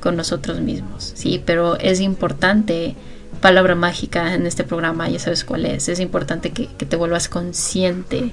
con 0.02 0.16
nosotros 0.16 0.60
mismos, 0.60 1.14
¿sí? 1.16 1.42
Pero 1.46 1.78
es 1.80 2.02
importante, 2.02 2.96
palabra 3.42 3.76
mágica 3.76 4.34
en 4.34 4.46
este 4.46 4.64
programa, 4.64 5.10
ya 5.10 5.20
sabes 5.20 5.44
cuál 5.44 5.66
es, 5.66 5.90
es 5.90 6.00
importante 6.00 6.52
que, 6.52 6.68
te 6.68 6.96
vuelvas 6.96 7.30
consciente 7.30 8.32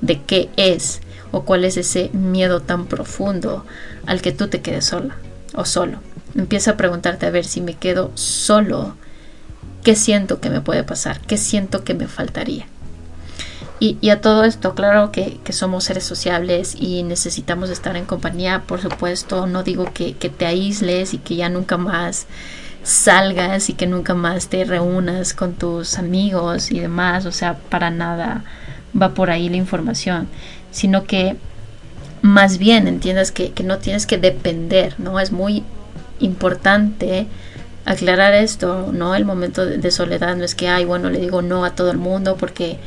de 0.00 0.22
qué 0.22 0.48
es 0.56 1.00
o 1.32 1.42
cuál 1.42 1.64
es 1.64 1.76
ese 1.76 2.10
miedo 2.12 2.60
tan 2.60 2.86
profundo 2.86 3.64
al 4.06 4.22
que 4.22 4.32
tú 4.32 4.48
te 4.48 4.60
quedes 4.60 4.86
sola 4.86 5.16
o 5.54 5.64
solo. 5.64 6.00
Empieza 6.34 6.72
a 6.72 6.76
preguntarte 6.76 7.26
a 7.26 7.30
ver 7.30 7.44
si 7.44 7.60
me 7.60 7.74
quedo 7.74 8.10
solo, 8.14 8.96
¿qué 9.82 9.94
siento 9.94 10.40
que 10.40 10.50
me 10.50 10.60
puede 10.60 10.84
pasar? 10.84 11.20
¿Qué 11.20 11.36
siento 11.36 11.84
que 11.84 11.94
me 11.94 12.06
faltaría? 12.06 12.66
Y, 13.80 14.10
a 14.10 14.20
todo 14.20 14.42
esto, 14.42 14.74
claro 14.74 15.12
que, 15.12 15.38
que, 15.44 15.52
somos 15.52 15.84
seres 15.84 16.02
sociables 16.02 16.74
y 16.74 17.04
necesitamos 17.04 17.70
estar 17.70 17.96
en 17.96 18.06
compañía, 18.06 18.64
por 18.66 18.80
supuesto. 18.80 19.46
No 19.46 19.62
digo 19.62 19.92
que, 19.94 20.14
que, 20.14 20.28
te 20.28 20.46
aísles 20.46 21.14
y 21.14 21.18
que 21.18 21.36
ya 21.36 21.48
nunca 21.48 21.76
más 21.76 22.26
salgas 22.88 23.68
y 23.68 23.74
que 23.74 23.86
nunca 23.86 24.14
más 24.14 24.48
te 24.48 24.64
reúnas 24.64 25.34
con 25.34 25.54
tus 25.54 25.98
amigos 25.98 26.70
y 26.70 26.80
demás. 26.80 27.26
O 27.26 27.32
sea, 27.32 27.54
para 27.54 27.90
nada 27.90 28.44
va 29.00 29.10
por 29.10 29.30
ahí 29.30 29.48
la 29.48 29.56
información. 29.56 30.28
Sino 30.70 31.04
que 31.04 31.36
más 32.22 32.58
bien 32.58 32.88
entiendas 32.88 33.30
que, 33.30 33.52
que 33.52 33.62
no 33.62 33.78
tienes 33.78 34.06
que 34.06 34.18
depender, 34.18 34.94
¿no? 34.98 35.20
Es 35.20 35.32
muy 35.32 35.64
importante 36.20 37.26
aclarar 37.84 38.34
esto, 38.34 38.90
¿no? 38.92 39.14
El 39.14 39.24
momento 39.24 39.64
de, 39.64 39.90
soledad 39.90 40.36
no 40.36 40.44
es 40.44 40.54
que, 40.54 40.68
ay, 40.68 40.84
bueno, 40.84 41.10
le 41.10 41.20
digo 41.20 41.42
no 41.42 41.64
a 41.64 41.74
todo 41.74 41.90
el 41.90 41.98
mundo 41.98 42.36
porque 42.36 42.78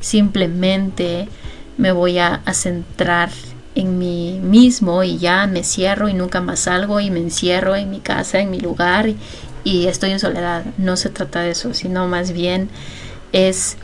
simplemente 0.00 1.28
me 1.76 1.92
voy 1.92 2.18
a, 2.18 2.40
a, 2.44 2.54
centrar 2.54 3.30
en 3.76 3.98
mí 3.98 4.40
mismo 4.42 5.04
y 5.04 5.18
ya 5.18 5.46
me 5.46 5.62
cierro 5.62 6.08
y 6.08 6.14
nunca 6.14 6.40
más 6.40 6.60
salgo 6.60 6.98
y 6.98 7.10
me 7.10 7.20
encierro 7.20 7.76
en 7.76 7.90
mi 7.90 8.00
casa, 8.00 8.40
en 8.40 8.50
mi 8.50 8.58
lugar 8.58 9.08
y, 9.08 9.16
y 9.64 9.86
estoy 9.86 10.10
en 10.10 10.20
soledad. 10.20 10.64
No 10.76 10.96
se 10.96 11.10
trata 11.10 11.40
de 11.40 11.50
eso, 11.50 11.74
sino 11.74 12.06
más 12.08 12.32
bien 12.32 12.68
es 13.32 13.76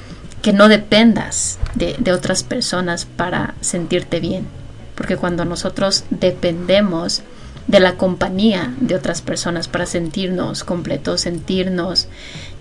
que 0.42 0.52
no 0.52 0.68
dependas 0.68 1.58
de, 1.74 2.12
otras 2.12 2.42
personas 2.42 3.06
para 3.06 3.54
sentirte 3.60 4.20
bien. 4.20 4.46
Porque 4.94 5.16
cuando 5.16 5.44
nosotros 5.44 6.04
dependemos 6.10 7.22
de 7.66 7.80
la 7.80 7.96
compañía 7.96 8.74
de 8.78 8.94
otras 8.94 9.22
personas 9.22 9.68
para 9.68 9.86
sentirnos 9.86 10.62
completos, 10.62 11.22
sentirnos 11.22 12.08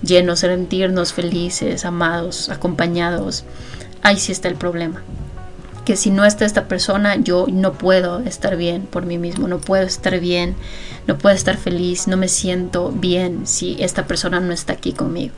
llenos, 0.01 0.39
sentirnos 0.39 1.11
felices, 1.13 1.83
amados, 1.83 2.49
acompañados. 2.49 3.43
Ahí 4.01 4.17
sí 4.17 4.31
está 4.31 4.47
el 4.47 4.55
problema. 4.55 5.01
Que 5.85 5.95
si 5.95 6.11
no 6.11 6.23
está 6.25 6.45
esta 6.45 6.67
persona, 6.67 7.17
yo 7.17 7.45
no 7.51 7.73
puedo 7.73 8.19
estar 8.21 8.55
bien 8.55 8.83
por 8.83 9.05
mí 9.05 9.17
mismo, 9.17 9.47
no 9.47 9.59
puedo 9.59 9.83
estar 9.83 10.19
bien, 10.19 10.55
no 11.07 11.17
puedo 11.17 11.35
estar 11.35 11.57
feliz, 11.57 12.07
no 12.07 12.15
me 12.15 12.29
siento 12.29 12.91
bien 12.91 13.45
si 13.45 13.75
esta 13.79 14.05
persona 14.05 14.39
no 14.39 14.53
está 14.53 14.73
aquí 14.73 14.93
conmigo. 14.93 15.33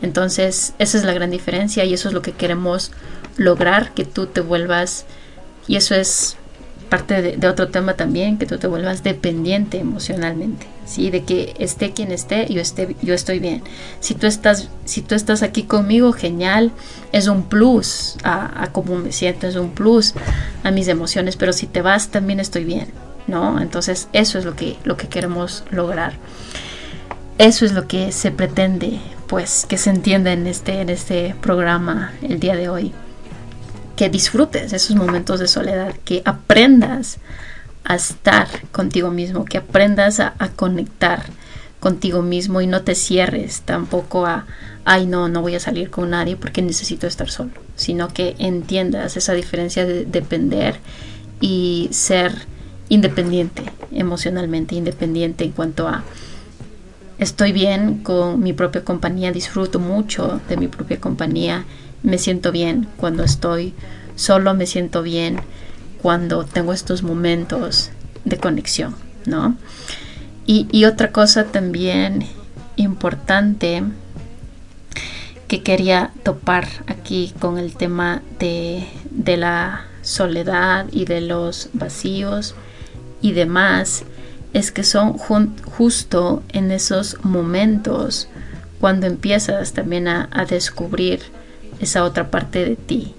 Entonces, 0.00 0.74
esa 0.78 0.98
es 0.98 1.04
la 1.04 1.12
gran 1.12 1.30
diferencia 1.30 1.84
y 1.84 1.94
eso 1.94 2.08
es 2.08 2.14
lo 2.14 2.22
que 2.22 2.32
queremos 2.32 2.90
lograr, 3.36 3.92
que 3.92 4.04
tú 4.04 4.26
te 4.26 4.40
vuelvas, 4.40 5.04
y 5.66 5.76
eso 5.76 5.94
es 5.94 6.36
parte 6.92 7.22
de, 7.22 7.48
otro 7.48 7.68
tema 7.68 7.94
también, 7.94 8.36
que 8.36 8.44
tú 8.44 8.58
te 8.58 8.66
vuelvas 8.66 9.02
dependiente 9.02 9.78
emocionalmente, 9.78 10.66
¿sí? 10.84 11.08
De 11.08 11.24
que 11.24 11.54
esté 11.58 11.92
quien 11.92 12.12
esté, 12.12 12.52
yo, 12.52 12.60
esté, 12.60 12.96
yo 13.00 13.14
estoy 13.14 13.38
bien. 13.38 13.62
Si 14.00 14.14
tú 14.14 14.26
estás, 14.26 14.68
si 14.84 15.00
tú 15.00 15.14
estás 15.14 15.42
aquí 15.42 15.62
conmigo, 15.62 16.12
genial, 16.12 16.70
es 17.12 17.28
un 17.28 17.44
plus 17.44 18.18
a, 18.24 18.62
a 18.62 18.72
cómo 18.72 18.96
me 18.96 19.10
siento, 19.10 19.46
es 19.46 19.56
un 19.56 19.70
plus 19.70 20.12
a 20.64 20.70
mis 20.70 20.86
emociones, 20.88 21.36
pero 21.36 21.54
si 21.54 21.66
te 21.66 21.80
vas, 21.80 22.08
también 22.08 22.40
estoy 22.40 22.64
bien, 22.64 22.88
¿no? 23.26 23.58
Entonces, 23.62 24.08
eso 24.12 24.38
es 24.38 24.44
lo 24.44 24.54
que, 24.54 24.76
lo 24.84 24.98
que 24.98 25.08
queremos 25.08 25.64
lograr. 25.70 26.12
Eso 27.38 27.64
es 27.64 27.72
lo 27.72 27.88
que 27.88 28.12
se 28.12 28.32
pretende, 28.32 29.00
pues, 29.28 29.64
que 29.66 29.78
se 29.78 29.88
entienda 29.88 30.34
en 30.34 30.46
este, 30.46 30.82
en 30.82 30.90
este 30.90 31.34
programa 31.40 32.12
el 32.20 32.38
día 32.38 32.54
de 32.54 32.68
hoy 32.68 32.92
que 34.02 34.10
disfrutes 34.10 34.72
esos 34.72 34.96
momentos 34.96 35.38
de 35.38 35.46
soledad, 35.46 35.94
que 36.04 36.22
aprendas 36.24 37.18
a 37.84 37.94
estar 37.94 38.48
contigo 38.72 39.12
mismo, 39.12 39.44
que 39.44 39.58
aprendas 39.58 40.18
a, 40.18 40.34
a, 40.40 40.48
conectar 40.48 41.22
contigo 41.78 42.20
mismo 42.20 42.60
y 42.60 42.66
no 42.66 42.82
te 42.82 42.96
cierres 42.96 43.60
tampoco 43.60 44.26
a, 44.26 44.46
ay 44.84 45.06
no, 45.06 45.28
no 45.28 45.40
voy 45.40 45.54
a 45.54 45.60
salir 45.60 45.88
con 45.88 46.10
nadie 46.10 46.34
porque 46.34 46.62
necesito 46.62 47.06
estar 47.06 47.30
solo, 47.30 47.52
sino 47.76 48.08
que 48.08 48.34
entiendas 48.40 49.16
esa 49.16 49.34
diferencia 49.34 49.86
de 49.86 50.04
depender 50.04 50.80
y 51.40 51.88
ser 51.92 52.32
independiente 52.88 53.62
emocionalmente, 53.92 54.74
independiente 54.74 55.44
en 55.44 55.52
cuanto 55.52 55.86
a 55.86 56.02
estoy 57.18 57.52
bien 57.52 58.02
con 58.02 58.42
mi 58.42 58.52
propia 58.52 58.84
compañía, 58.84 59.30
disfruto 59.30 59.78
mucho 59.78 60.40
de 60.48 60.56
mi 60.56 60.66
propia 60.66 60.98
compañía 60.98 61.66
me 62.02 62.18
siento 62.18 62.52
bien 62.52 62.88
cuando 62.96 63.24
estoy 63.24 63.74
solo, 64.16 64.54
me 64.54 64.66
siento 64.66 65.02
bien 65.02 65.40
cuando 66.00 66.44
tengo 66.44 66.72
estos 66.72 67.02
momentos 67.02 67.90
de 68.24 68.36
conexión, 68.36 68.94
¿no? 69.26 69.56
Y, 70.44 70.84
otra 70.84 71.12
cosa 71.12 71.44
también 71.44 72.26
importante 72.76 73.84
que 75.46 75.62
quería 75.62 76.10
topar 76.24 76.66
aquí 76.88 77.32
con 77.38 77.58
el 77.58 77.76
tema 77.76 78.22
de, 78.40 78.84
de 79.10 79.36
la 79.36 79.86
soledad 80.02 80.86
y 80.90 81.04
de 81.04 81.20
los 81.20 81.68
vacíos 81.72 82.56
y 83.20 83.32
demás 83.32 84.02
es 84.52 84.72
que 84.72 84.82
son 84.82 85.16
justo 85.16 86.42
en 86.48 86.72
esos 86.72 87.24
momentos 87.24 88.28
cuando 88.80 89.06
empiezas 89.06 89.72
también 89.72 90.08
a 90.08 90.28
descubrir 90.48 91.20
esa 91.82 92.04
otra 92.04 92.30
parte 92.30 92.64
de 92.64 92.76
ti. 92.76 93.14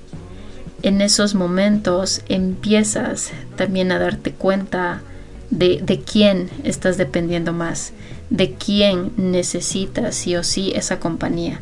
En 0.82 1.02
esos 1.02 1.36
momentos 1.36 2.22
empiezas 2.28 3.32
también 3.56 3.92
a 3.92 4.00
darte 4.00 4.32
cuenta 4.32 5.02
de, 5.50 5.82
de 5.84 6.02
quién 6.02 6.50
estás 6.64 6.98
dependiendo 6.98 7.54
más, 7.54 7.94
de 8.30 8.54
quién 8.54 9.12
necesitas 9.18 10.16
sí 10.16 10.36
o 10.36 10.44
sí 10.44 10.72
esa 10.76 11.00
compañía, 11.00 11.62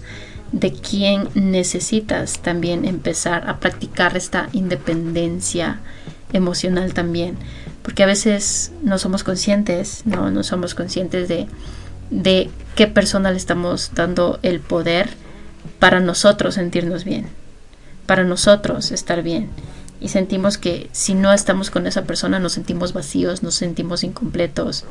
de 0.52 0.72
quién 0.72 1.28
necesitas 1.34 2.39
también 2.39 2.86
empezar 2.86 3.49
a 3.49 3.60
practicar 3.60 4.16
esta 4.16 4.49
independencia 4.54 5.80
emocional 6.34 6.93
también, 6.93 7.36
porque 7.84 8.04
a 8.04 8.08
veces 8.08 8.72
no 8.84 8.97
somos 8.97 9.24
conscientes, 9.24 10.04
no, 10.06 10.32
no 10.32 10.43
somos 10.43 10.76
conscientes 10.76 11.28
de, 11.28 11.47
de 12.10 12.49
qué 12.76 12.88
persona 12.88 13.32
le 13.32 13.38
estamos 13.38 13.91
dando 13.93 14.39
el 14.43 14.60
poder 14.60 15.10
para 15.80 15.99
nosotros 15.99 16.55
sentirnos 16.55 17.03
bien, 17.03 17.28
para 18.05 18.24
nosotros 18.24 18.91
estar 18.91 19.24
bien. 19.24 19.49
Y 19.99 20.09
sentimos 20.09 20.57
que 20.57 20.89
si 20.91 21.14
no 21.14 21.32
estamos 21.32 21.70
con 21.70 21.86
esa 21.86 22.03
persona 22.03 22.39
nos 22.39 22.53
sentimos 22.53 22.93
vacíos, 22.93 23.43
nos 23.43 23.55
sentimos 23.55 24.03
incompletos. 24.03 24.86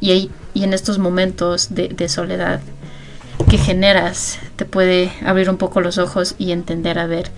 Y, 0.00 0.10
ahí, 0.10 0.30
y 0.52 0.64
en 0.64 0.72
estos 0.72 0.98
momentos 0.98 1.74
de, 1.74 1.88
de 1.88 2.08
soledad 2.08 2.60
que 3.48 3.58
generas 3.58 4.38
te 4.56 4.64
puede 4.64 5.12
abrir 5.24 5.48
un 5.48 5.56
poco 5.56 5.80
los 5.80 5.98
ojos 5.98 6.34
y 6.38 6.52
entender 6.52 6.98
a 6.98 7.06
ver 7.06 7.30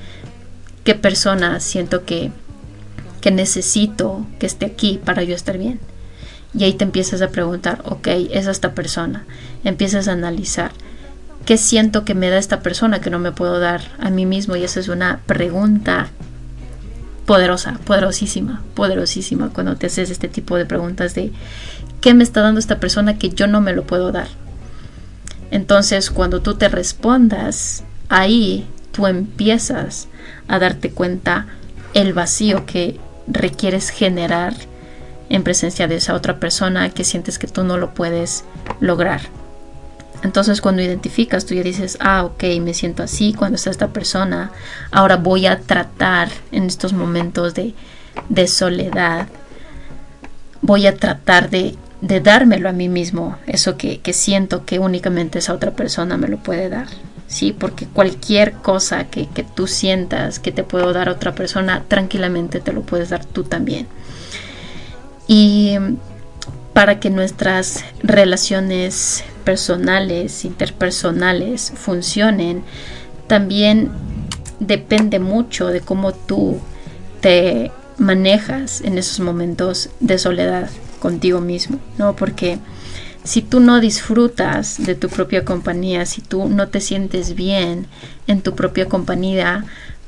qué 0.85 0.95
persona 0.95 1.61
siento 1.61 2.05
que, 2.05 2.31
que 3.21 3.31
necesito 3.31 4.27
que 4.39 4.47
esté 4.47 4.67
aquí 4.67 5.01
para 5.03 5.23
yo 5.23 5.35
estar 5.35 5.59
bien. 5.59 5.81
Y 6.57 6.65
ahí 6.65 6.75
te 6.75 6.85
empiezas 6.85 7.21
a 7.21 7.31
preguntar, 7.31 7.83
ok, 7.85 8.07
es 8.31 8.47
esta 8.47 8.75
persona. 8.75 9.25
Empiezas 9.65 10.07
a 10.07 10.13
analizar 10.13 10.71
¿Qué 11.45 11.59
siento 11.59 12.05
que 12.05 12.15
me 12.15 12.31
da 12.31 12.39
esta 12.39 12.61
persona 12.61 13.01
que 13.01 13.11
no 13.11 13.19
me 13.19 13.33
puedo 13.33 13.61
dar 13.61 13.83
a 13.99 14.09
mí 14.09 14.25
mismo? 14.25 14.57
Y 14.57 14.65
esa 14.65 14.81
es 14.81 14.89
una 14.89 15.21
pregunta 15.27 16.09
poderosa, 17.27 17.79
poderosísima, 17.85 18.63
poderosísima 18.75 19.51
cuando 19.51 19.77
te 19.77 19.87
haces 19.87 20.11
este 20.11 20.29
tipo 20.29 20.57
de 20.57 20.67
preguntas 20.67 21.15
de 21.15 21.33
¿qué 22.01 22.15
me 22.15 22.25
está 22.25 22.41
dando 22.41 22.61
esta 22.61 22.81
persona 22.81 23.19
que 23.19 23.31
yo 23.31 23.47
no 23.47 23.61
me 23.61 23.75
lo 23.75 23.85
puedo 23.85 24.11
dar? 24.11 24.29
Entonces 25.51 26.11
cuando 26.11 26.41
tú 26.41 26.55
te 26.55 26.69
respondas, 26.69 27.85
ahí 28.09 28.67
tú 28.93 29.07
empiezas 29.07 30.09
a 30.49 30.59
darte 30.59 30.91
cuenta 30.91 31.47
el 31.93 32.13
vacío 32.15 32.65
que 32.67 32.99
requieres 33.27 33.91
generar 33.91 34.55
en 35.29 35.43
presencia 35.43 35.89
de 35.89 35.97
esa 35.97 36.15
otra 36.15 36.39
persona 36.41 36.91
que 36.91 37.05
sientes 37.05 37.39
que 37.39 37.47
tú 37.47 37.65
no 37.65 37.77
lo 37.77 37.95
puedes 37.95 38.45
lograr. 38.81 39.21
Entonces 40.25 40.63
cuando 40.63 40.81
identificas, 40.81 41.45
tú 41.45 41.55
ya 41.55 41.63
dices, 41.63 41.99
ah, 42.01 42.25
ok, 42.25 42.45
me 42.63 42.73
siento 42.73 43.03
así 43.03 43.35
cuando 43.35 43.57
está 43.57 43.71
esta 43.71 43.89
persona. 43.89 44.51
Ahora 44.91 45.17
voy 45.17 45.47
a 45.47 45.61
tratar 45.61 46.31
en 46.51 46.65
estos 46.65 46.95
momentos 46.95 47.55
de, 47.55 47.75
de 48.31 48.49
soledad. 48.49 49.29
Voy 50.63 50.87
a 50.87 50.97
tratar 50.97 51.51
de, 51.51 51.77
de, 52.01 52.21
dármelo 52.21 52.71
a 52.71 52.73
mí 52.73 52.89
mismo, 52.89 53.37
eso 53.47 53.77
que, 53.77 54.01
que, 54.01 54.15
siento 54.15 54.65
que 54.65 54.79
únicamente 54.79 55.41
esa 55.41 55.53
otra 55.53 55.73
persona 55.73 56.17
me 56.17 56.29
lo 56.29 56.39
puede 56.39 56.71
dar. 56.71 56.87
Sí, 57.27 57.53
porque 57.53 57.85
cualquier 57.87 58.55
cosa 58.55 59.05
que, 59.05 59.29
que 59.29 59.43
tú 59.43 59.67
sientas 59.67 60.39
que 60.39 60.53
te 60.53 60.65
puedo 60.65 60.95
dar 60.95 61.11
a 61.11 61.13
otra 61.13 61.35
persona, 61.35 61.85
tranquilamente 61.87 62.61
te 62.61 62.73
lo 62.73 62.81
puedes 62.81 63.11
dar 63.11 63.27
tú 63.27 63.45
también. 63.45 63.89
Y 65.29 65.77
para 66.75 67.01
que 67.01 67.09
nuestras 67.09 67.85
relaciones 68.03 69.25
personales, 69.45 70.45
interpersonales 70.45 71.73
funcionen, 71.75 72.65
también 73.29 73.91
depende 74.61 75.21
mucho 75.21 75.69
de 75.69 75.81
cómo 75.81 76.13
tú 76.13 76.61
te 77.21 77.71
manejas 77.97 78.81
en 78.81 78.99
esos 78.99 79.21
momentos 79.21 79.89
de 80.01 80.19
soledad 80.19 80.69
contigo 80.99 81.41
mismo, 81.41 81.79
¿no? 81.97 82.17
Porque 82.17 82.59
si 83.23 83.41
tú 83.41 83.61
no 83.61 83.81
disfrutas 83.81 84.85
de 84.85 84.95
tu 84.95 85.09
propia 85.09 85.45
compañía, 85.45 86.05
si 86.07 86.21
tú 86.21 86.49
no 86.49 86.69
te 86.69 86.81
sientes 86.81 87.35
bien 87.35 87.87
en 88.27 88.43
tu 88.43 88.55
propia 88.55 88.87
compañía, 88.87 89.65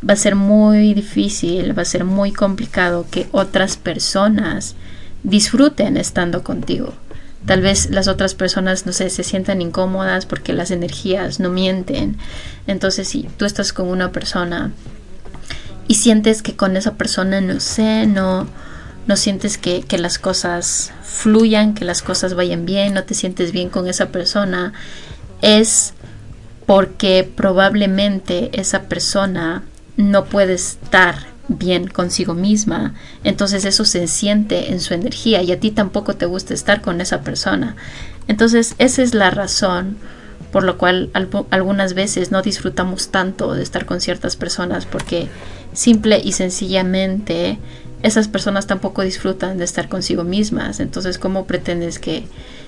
va 0.06 0.14
a 0.14 0.16
ser 0.16 0.34
muy 0.34 0.94
difícil, 0.94 1.76
va 1.78 1.82
a 1.82 1.86
ser 1.86 2.04
muy 2.04 2.32
complicado 2.32 3.06
que 3.10 3.28
otras 3.32 3.76
personas 3.76 4.74
disfruten 5.26 5.96
estando 5.96 6.42
contigo. 6.42 6.94
Tal 7.46 7.60
vez 7.60 7.90
las 7.90 8.08
otras 8.08 8.34
personas, 8.34 8.86
no 8.86 8.92
sé, 8.92 9.10
se 9.10 9.22
sientan 9.22 9.60
incómodas 9.60 10.26
porque 10.26 10.52
las 10.52 10.70
energías 10.70 11.38
no 11.38 11.50
mienten. 11.50 12.16
Entonces, 12.66 13.08
si 13.08 13.24
tú 13.36 13.44
estás 13.44 13.72
con 13.72 13.88
una 13.88 14.10
persona 14.10 14.72
y 15.86 15.94
sientes 15.94 16.42
que 16.42 16.56
con 16.56 16.76
esa 16.76 16.94
persona, 16.94 17.40
no 17.40 17.60
sé, 17.60 18.06
no, 18.06 18.48
no 19.06 19.16
sientes 19.16 19.58
que, 19.58 19.82
que 19.82 19.98
las 19.98 20.18
cosas 20.18 20.92
fluyan, 21.02 21.74
que 21.74 21.84
las 21.84 22.02
cosas 22.02 22.34
vayan 22.34 22.64
bien, 22.66 22.94
no 22.94 23.04
te 23.04 23.14
sientes 23.14 23.52
bien 23.52 23.68
con 23.68 23.86
esa 23.88 24.06
persona, 24.06 24.72
es 25.42 25.92
porque 26.66 27.28
probablemente 27.36 28.50
esa 28.60 28.82
persona 28.82 29.62
no 29.96 30.24
puede 30.24 30.54
estar 30.54 31.35
bien 31.48 31.86
consigo 31.88 32.34
misma, 32.34 32.94
entonces 33.24 33.64
eso 33.64 33.84
se 33.84 34.06
siente 34.08 34.72
en 34.72 34.80
su 34.80 34.94
energía 34.94 35.42
y 35.42 35.52
a 35.52 35.60
ti 35.60 35.70
tampoco 35.70 36.14
te 36.14 36.26
gusta 36.26 36.54
estar 36.54 36.80
con 36.80 37.00
esa 37.00 37.22
persona. 37.22 37.76
Entonces 38.28 38.74
esa 38.78 39.02
es 39.02 39.14
la 39.14 39.30
razón 39.30 39.96
por 40.52 40.64
lo 40.64 40.78
cual 40.78 41.10
algunas 41.50 41.94
veces 41.94 42.30
no 42.30 42.40
disfrutamos 42.42 43.08
tanto 43.08 43.54
de 43.54 43.62
estar 43.62 43.84
con 43.84 44.00
ciertas 44.00 44.36
personas 44.36 44.86
porque 44.86 45.28
simple 45.72 46.20
y 46.22 46.32
sencillamente 46.32 47.58
esas 48.02 48.28
personas 48.28 48.66
tampoco 48.66 49.02
disfrutan 49.02 49.58
de 49.58 49.64
estar 49.64 49.88
consigo 49.88 50.24
mismas. 50.24 50.80
Entonces, 50.80 51.18
¿cómo 51.18 51.46
pretendes 51.46 51.98
que 51.98 52.24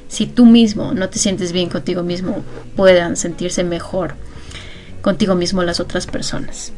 si 0.08 0.26
tú 0.26 0.46
mismo 0.46 0.92
no 0.92 1.08
te 1.08 1.18
sientes 1.18 1.52
bien 1.52 1.68
contigo 1.68 2.02
mismo, 2.02 2.42
puedan 2.76 3.16
sentirse 3.16 3.64
mejor 3.64 4.14
contigo 5.00 5.34
mismo 5.34 5.62
las 5.62 5.80
otras 5.80 6.06
personas? 6.06 6.72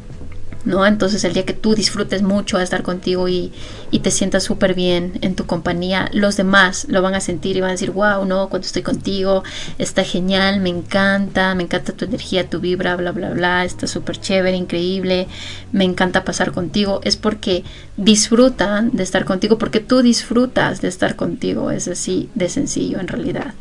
¿No? 0.65 0.85
Entonces 0.87 1.25
el 1.25 1.33
día 1.33 1.45
que 1.45 1.55
tú 1.55 1.75
disfrutes 1.75 2.23
mucho 2.23 2.59
a 2.59 2.63
estar 2.63 2.83
contigo 2.83 3.29
y, 3.29 3.53
y 3.91 4.01
te 4.01 4.11
sientas 4.11 4.45
súper 4.45 4.75
bien 4.75 5.19
en 5.23 5.35
tu 5.35 5.47
compañía, 5.47 6.09
los 6.13 6.37
demás 6.37 6.87
lo 6.89 7.03
van 7.03 7.15
a 7.15 7.21
sentir 7.21 7.57
y 7.57 7.61
van 7.61 7.71
a 7.71 7.73
decir, 7.73 7.91
wow, 7.91 8.25
no, 8.25 8.49
cuando 8.49 8.67
estoy 8.67 8.83
contigo 8.83 9.43
está 9.79 10.05
genial, 10.05 10.61
me 10.61 10.69
encanta, 10.69 11.55
me 11.55 11.63
encanta 11.63 11.93
tu 11.93 12.05
energía, 12.05 12.49
tu 12.49 12.61
vibra, 12.61 12.97
bla, 12.97 13.13
bla, 13.13 13.31
bla, 13.31 13.65
está 13.65 13.87
súper 13.87 14.21
chévere, 14.21 14.57
increíble, 14.57 15.29
me 15.73 15.85
encanta 15.85 16.25
pasar 16.25 16.53
contigo. 16.53 17.01
Es 17.05 17.17
porque 17.17 17.65
disfrutan 17.97 18.91
de 18.93 19.03
estar 19.03 19.25
contigo, 19.25 19.59
porque 19.59 19.81
tú 19.81 20.03
disfrutas 20.03 20.81
de 20.81 20.89
estar 20.89 21.17
contigo, 21.17 21.71
es 21.71 21.89
así 21.89 22.29
de 22.35 22.49
sencillo 22.49 23.01
en 23.01 23.09
realidad. 23.09 23.55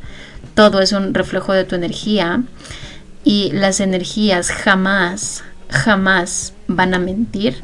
Todo 0.53 0.81
es 0.81 0.91
un 0.91 1.13
reflejo 1.13 1.53
de 1.53 1.63
tu 1.63 1.75
energía 1.75 2.43
y 3.23 3.51
las 3.51 3.79
energías 3.79 4.49
jamás 4.51 5.43
jamás 5.69 6.53
van 6.69 6.93
a 6.93 6.99
mentir. 6.99 7.57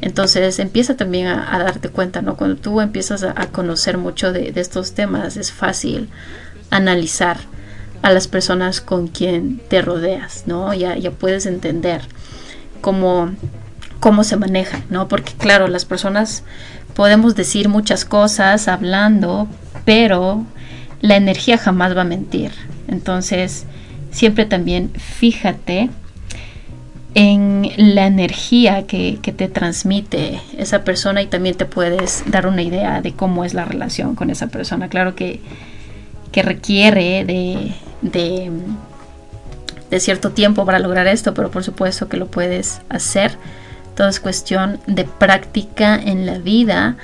Entonces 0.00 0.58
empieza 0.58 0.96
también 0.96 1.26
a, 1.26 1.58
darte 1.58 1.88
cuenta, 1.88 2.22
¿no? 2.22 2.36
Cuando 2.36 2.56
tú 2.56 2.80
empiezas 2.80 3.22
a, 3.22 3.34
conocer 3.46 3.98
mucho 3.98 4.32
de, 4.32 4.52
estos 4.56 4.94
temas, 4.94 5.36
es 5.36 5.52
fácil 5.52 6.08
analizar 6.70 7.36
a 8.00 8.10
las 8.10 8.26
personas 8.26 8.80
con 8.80 9.06
quien 9.06 9.58
te 9.68 9.80
rodeas, 9.82 10.44
¿no? 10.46 10.74
Ya, 10.74 10.96
ya 10.96 11.12
puedes 11.12 11.46
entender 11.46 12.02
cómo, 12.80 13.30
cómo 14.00 14.24
se 14.24 14.36
manejan, 14.36 14.82
¿no? 14.90 15.06
Porque 15.06 15.34
claro, 15.34 15.68
las 15.68 15.84
personas 15.84 16.42
podemos 16.94 17.36
decir 17.36 17.68
muchas 17.68 18.04
cosas 18.04 18.66
hablando, 18.66 19.46
pero 19.84 20.44
la 21.00 21.16
energía 21.16 21.58
jamás 21.58 21.96
va 21.96 22.00
a 22.00 22.04
mentir. 22.04 22.50
Entonces, 22.88 23.66
siempre 24.10 24.46
también 24.46 24.90
fíjate 24.94 25.90
en 27.14 27.70
la 27.76 28.06
energía 28.06 28.86
que, 28.86 29.18
te 29.22 29.48
transmite 29.48 30.40
esa 30.56 30.84
persona 30.84 31.22
y 31.22 31.26
también 31.26 31.56
te 31.56 31.66
puedes 31.66 32.24
dar 32.26 32.46
una 32.46 32.62
idea 32.62 33.02
de 33.02 33.12
cómo 33.12 33.44
es 33.44 33.54
la 33.54 33.64
relación 33.64 34.14
con 34.14 34.30
esa 34.30 34.46
persona. 34.46 34.88
Claro 34.88 35.14
que, 35.14 35.40
que 36.30 36.42
requiere 36.42 37.24
de, 37.24 37.74
de, 38.00 38.50
de, 39.90 40.00
cierto 40.00 40.30
tiempo 40.30 40.64
para 40.64 40.78
lograr 40.78 41.06
esto, 41.06 41.34
pero 41.34 41.50
por 41.50 41.64
supuesto 41.64 42.08
que 42.08 42.16
lo 42.16 42.26
puedes 42.26 42.80
hacer. 42.88 43.36
Todo 43.94 44.08
es 44.08 44.20
cuestión 44.20 44.80
de 44.86 45.04
práctica 45.04 45.96
en 45.96 46.24
la 46.24 46.38
vida, 46.38 46.96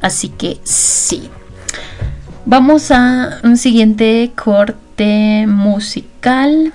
así 0.00 0.28
que 0.28 0.58
sí. 0.62 1.28
Vamos 2.46 2.92
a 2.92 3.40
un 3.42 3.56
siguiente 3.56 4.30
corte 4.36 5.46
musical 5.48 6.72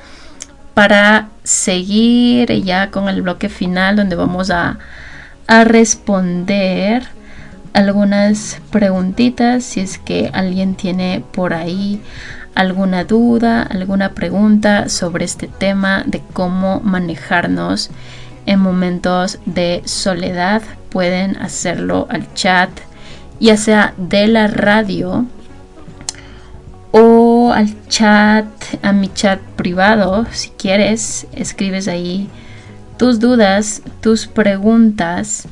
para 0.74 1.30
seguir 1.43 2.51
ya 2.63 2.89
con 2.91 3.09
el 3.09 3.21
bloque 3.21 3.49
final 3.49 3.95
donde 3.95 4.15
vamos 4.15 4.49
a, 4.49 4.80
a 5.47 5.63
responder 5.63 7.03
algunas 7.74 8.61
preguntitas 8.71 9.63
si 9.63 9.80
es 9.82 9.97
que 9.97 10.30
alguien 10.34 10.76
tiene 10.76 11.24
por 11.32 11.53
ahí 11.53 12.01
alguna 12.55 13.03
duda, 13.03 13.63
alguna 13.63 14.13
pregunta 14.13 14.89
sobre 14.89 15.26
este 15.26 15.47
tema 15.47 16.03
de 16.05 16.21
cómo 16.34 16.80
manejarnos 16.82 17.89
en 18.45 18.59
momentos 18.59 19.39
de 19.45 19.82
soledad, 19.86 20.61
pueden 20.89 21.38
hacerlo 21.38 22.07
al 22.09 22.32
chat, 22.34 22.69
ya 23.39 23.57
sea 23.57 23.93
de 23.97 24.28
la 24.28 24.47
radio 24.47 25.26
o 26.91 27.22
al 27.54 27.88
chat, 27.88 28.45
a 28.82 28.91
mi 28.91 29.12
chat 29.14 29.39
privado, 29.56 30.26
si 30.32 30.49
quieres, 30.49 31.28
escribes 31.34 31.88
ahí 31.88 32.30
tus 32.97 33.20
dudas, 33.20 33.82
tus 34.01 34.28
preguntas 34.28 35.47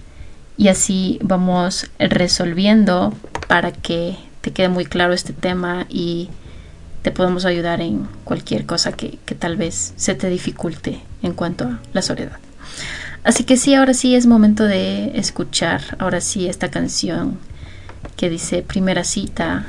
y 0.58 0.68
así 0.68 1.20
vamos 1.24 1.90
resolviendo 2.00 3.14
para 3.48 3.72
que 3.72 4.18
te 4.42 4.52
quede 4.52 4.70
muy 4.70 4.86
claro 4.86 5.14
este 5.14 5.34
tema 5.34 5.86
y 5.90 6.30
te 7.02 7.12
podemos 7.12 7.46
ayudar 7.46 7.82
en 7.82 8.08
cualquier 8.24 8.66
cosa 8.66 8.92
que, 8.92 9.18
que 9.26 9.36
tal 9.36 9.56
vez 9.56 9.94
se 9.96 10.14
te 10.14 10.30
dificulte 10.30 11.02
en 11.24 11.34
cuanto 11.34 11.66
a 11.66 11.80
la 11.94 12.02
soledad. 12.02 12.38
Así 13.24 13.44
que 13.44 13.58
sí, 13.58 13.74
ahora 13.74 13.94
sí 13.94 14.16
es 14.16 14.26
momento 14.26 14.66
de 14.66 15.18
escuchar, 15.18 15.82
ahora 16.00 16.22
sí 16.22 16.48
esta 16.48 16.72
canción 16.72 17.38
que 18.16 18.30
dice 18.30 18.64
primera 18.64 19.04
cita 19.04 19.66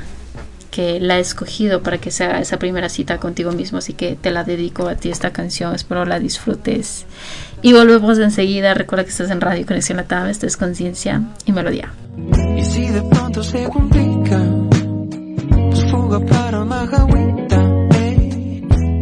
que 0.73 0.99
la 0.99 1.19
he 1.19 1.21
escogido 1.21 1.83
para 1.83 1.99
que 1.99 2.09
sea 2.09 2.39
esa 2.39 2.57
primera 2.57 2.89
cita 2.89 3.19
contigo 3.19 3.51
mismo, 3.51 3.77
así 3.77 3.93
que 3.93 4.17
te 4.19 4.31
la 4.31 4.43
dedico 4.43 4.87
a 4.87 4.95
ti 4.95 5.09
esta 5.09 5.31
canción, 5.31 5.75
espero 5.75 6.03
la 6.03 6.19
disfrutes. 6.19 7.05
Y 7.61 7.73
volvemos 7.73 8.17
enseguida, 8.17 8.73
recuerda 8.73 9.03
que 9.03 9.11
estás 9.11 9.29
en 9.29 9.39
Radio 9.39 9.67
Conexión 9.67 9.97
Latam, 9.97 10.29
esto 10.29 10.47
es 10.47 10.57
Conciencia 10.57 11.21
y 11.45 11.51
Melodía. 11.51 11.93
Y 12.57 12.63
si 12.63 12.87
de 12.87 13.03
pronto 13.03 13.43
se 13.43 13.63
complica, 13.69 14.41
pues 15.69 15.85
fuga 15.91 16.19
para 16.19 16.61
una 16.61 16.87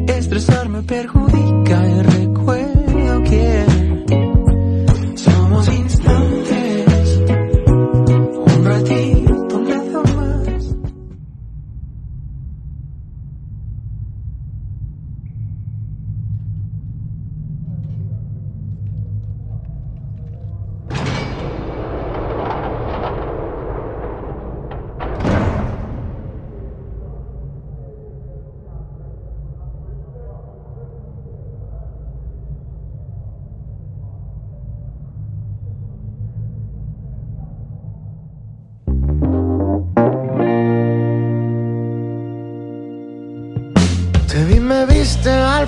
estresar 0.08 0.68
me 0.68 0.82
perjudica 0.82 1.41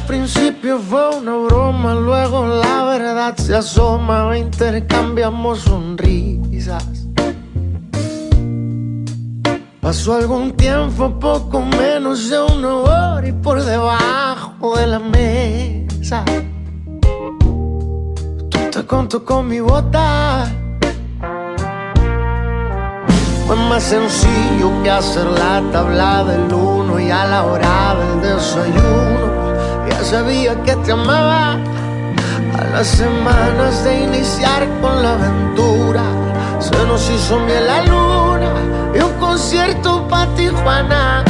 principio 0.02 0.80
fue 0.80 1.18
una 1.18 1.36
broma, 1.36 1.94
luego 1.94 2.48
la 2.48 2.84
verdad 2.86 3.36
se 3.38 3.56
asoma, 3.56 4.38
intercambiamos 4.38 5.60
sonrisas. 5.60 7.08
Pasó 9.80 10.16
algún 10.16 10.52
tiempo, 10.54 11.20
poco 11.20 11.62
menos 11.62 12.30
de 12.30 12.42
una 12.42 12.76
hora 12.76 13.28
y 13.28 13.32
por 13.34 13.62
debajo 13.64 14.78
de 14.78 14.88
la 14.88 15.00
mesa. 15.00 16.24
Tú 18.50 18.60
te 18.72 18.86
conto 18.86 19.24
con 19.24 19.48
mi 19.48 19.60
bota. 19.60 20.52
Fue 23.46 23.56
más 23.56 23.84
sencillo 23.84 24.72
que 24.84 24.90
hacer 24.90 25.26
la 25.26 25.62
tabla 25.72 26.24
del 26.24 26.54
uno 26.54 27.00
y 27.00 27.12
a 27.12 27.26
la 27.26 27.44
hora 27.44 27.96
del 27.96 28.22
desayuno. 28.22 29.33
Sabía 30.04 30.62
que 30.64 30.76
te 30.76 30.92
amaba. 30.92 31.54
A 31.54 32.64
las 32.74 32.88
semanas 32.88 33.84
de 33.84 34.04
iniciar 34.04 34.68
con 34.82 35.02
la 35.02 35.14
aventura, 35.14 36.04
se 36.60 36.86
nos 36.86 37.10
hizo 37.10 37.40
miel 37.40 37.66
la 37.66 37.84
luna 37.84 38.54
y 38.94 39.00
un 39.00 39.14
concierto 39.14 40.06
para 40.08 40.32
Tijuana. 40.36 41.24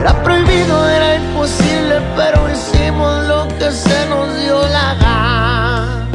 Era 0.00 0.20
prohibido, 0.22 0.88
era 0.88 1.16
imposible, 1.16 2.00
pero 2.16 2.50
hicimos 2.50 3.28
lo 3.28 3.46
que 3.58 3.70
se 3.70 4.06
nos 4.08 4.36
dio 4.42 4.66
la 4.68 4.94
gana. 4.94 6.08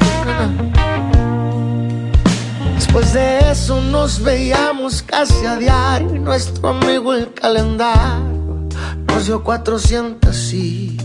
Después 2.76 3.14
de 3.14 3.52
eso 3.52 3.80
nos 3.80 4.22
veíamos 4.22 5.04
casi 5.04 5.46
a 5.46 5.56
diario 5.56 6.16
y 6.16 6.20
nuestro 6.20 6.70
amigo 6.70 7.14
el 7.14 7.34
calendario 7.34 8.68
nos 9.08 9.26
dio 9.28 9.44
400 9.44 10.36
citas. 10.36 11.03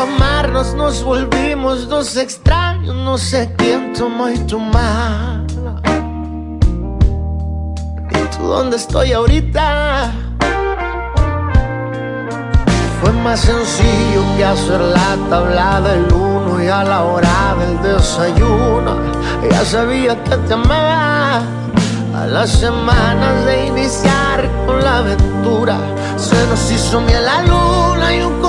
Amarnos 0.00 0.74
nos 0.74 1.02
volvimos 1.02 1.88
dos 1.88 2.16
extraños, 2.16 2.94
no 2.94 3.16
sé 3.18 3.54
quién 3.56 3.92
tomó 3.92 4.28
y 4.28 4.38
tomaba. 4.38 5.42
¿Y 8.10 8.36
tú 8.36 8.44
dónde 8.44 8.76
estoy 8.76 9.12
ahorita? 9.12 10.12
Fue 13.00 13.12
más 13.12 13.40
sencillo 13.40 14.22
que 14.36 14.44
hacer 14.44 14.80
la 14.80 15.16
tabla 15.28 15.80
del 15.80 16.12
uno 16.12 16.62
y 16.62 16.68
a 16.68 16.84
la 16.84 17.04
hora 17.04 17.54
del 17.58 17.94
desayuno. 17.94 18.96
Ya 19.50 19.64
sabía 19.64 20.22
que 20.24 20.36
te 20.36 20.54
amaba. 20.54 21.42
A 22.14 22.26
las 22.26 22.50
semanas 22.50 23.44
de 23.44 23.66
iniciar 23.66 24.48
con 24.66 24.82
la 24.82 24.98
aventura, 24.98 25.76
se 26.16 26.46
nos 26.46 26.70
hizo 26.70 27.00
miel 27.00 27.24
la 27.24 27.42
luna 27.42 28.14
y 28.14 28.22
un 28.22 28.40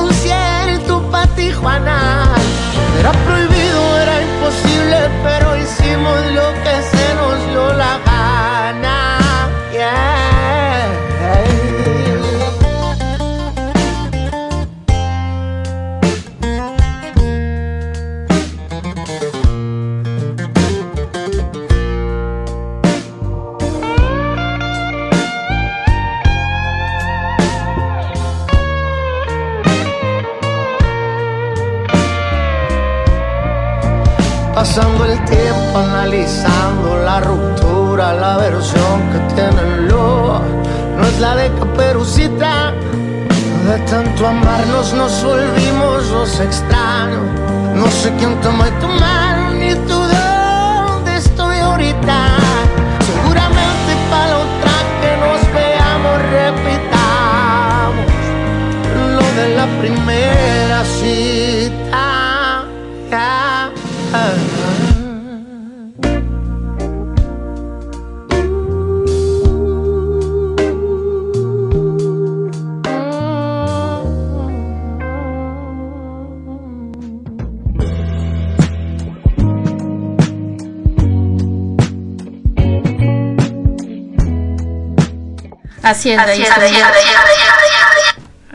Ahí. 86.17 86.43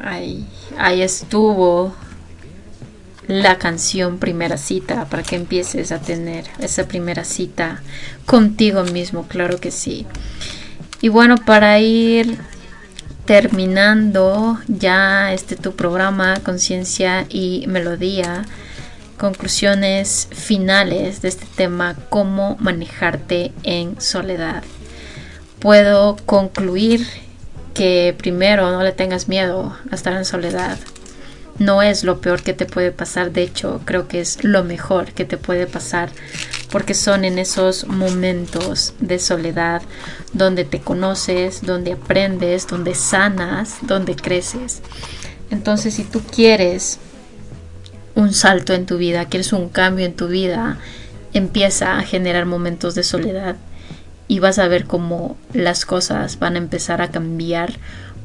Ahí, 0.03 0.49
ahí 0.79 1.03
estuvo 1.03 1.95
la 3.31 3.59
canción 3.59 4.19
Primera 4.19 4.57
Cita 4.57 5.05
para 5.05 5.23
que 5.23 5.37
empieces 5.37 5.93
a 5.93 6.01
tener 6.01 6.47
esa 6.59 6.89
primera 6.89 7.25
cita 7.25 7.81
contigo 8.27 8.83
mismo, 8.83 9.29
claro 9.29 9.59
que 9.59 9.71
sí. 9.71 10.05
Y 11.01 11.09
bueno, 11.09 11.37
para 11.37 11.79
ir 11.79 12.39
terminando 13.25 14.59
ya 14.67 15.33
este 15.33 15.55
tu 15.55 15.77
programa 15.77 16.41
Conciencia 16.43 17.27
y 17.29 17.65
Melodía, 17.69 18.45
conclusiones 19.17 20.29
finales 20.33 21.23
de 21.23 21.29
este 21.29 21.47
tema, 21.55 21.95
cómo 22.09 22.57
manejarte 22.59 23.53
en 23.63 24.01
soledad. 24.01 24.65
Puedo 25.61 26.17
concluir 26.27 27.07
que 27.75 28.15
primero 28.17 28.71
no 28.71 28.83
le 28.83 28.93
tengas 28.93 29.29
miedo 29.29 29.77
a 29.91 29.95
estar 29.95 30.13
en 30.15 30.25
soledad. 30.25 30.79
No 31.59 31.83
es 31.83 32.05
lo 32.05 32.21
peor 32.21 32.43
que 32.43 32.55
te 32.55 32.65
puede 32.65 32.91
pasar, 32.91 33.33
de 33.33 33.43
hecho 33.43 33.83
creo 33.85 34.09
que 34.09 34.21
es 34.21 34.43
lo 34.43 34.65
mejor 34.65 35.13
que 35.13 35.27
te 35.27 35.37
puede 35.37 35.67
pasar 35.67 36.11
porque 36.71 36.95
son 36.95 37.25
en 37.25 37.39
esos 37.39 37.87
momentos 37.87 38.95
de 39.01 39.19
soledad 39.19 39.83
donde 40.33 40.65
te 40.65 40.81
conoces, 40.81 41.63
donde 41.63 41.93
aprendes, 41.93 42.67
donde 42.67 42.95
sanas, 42.95 43.79
donde 43.83 44.15
creces. 44.17 44.81
Entonces 45.51 45.95
si 45.95 46.05
tú 46.05 46.23
quieres 46.23 46.99
un 48.15 48.33
salto 48.33 48.73
en 48.73 48.87
tu 48.87 48.99
vida, 48.99 49.27
quieres 49.27 49.53
un 49.53 49.69
cambio 49.69 50.07
en 50.07 50.15
tu 50.15 50.29
vida, 50.29 50.79
empieza 51.35 51.99
a 51.99 52.03
generar 52.03 52.47
momentos 52.47 52.95
de 52.95 53.03
soledad 53.03 53.57
y 54.31 54.39
vas 54.39 54.61
a 54.61 54.69
ver 54.69 54.85
cómo 54.85 55.37
las 55.53 55.85
cosas 55.85 56.39
van 56.39 56.55
a 56.55 56.59
empezar 56.59 57.03
a 57.03 57.11
cambiar 57.11 57.73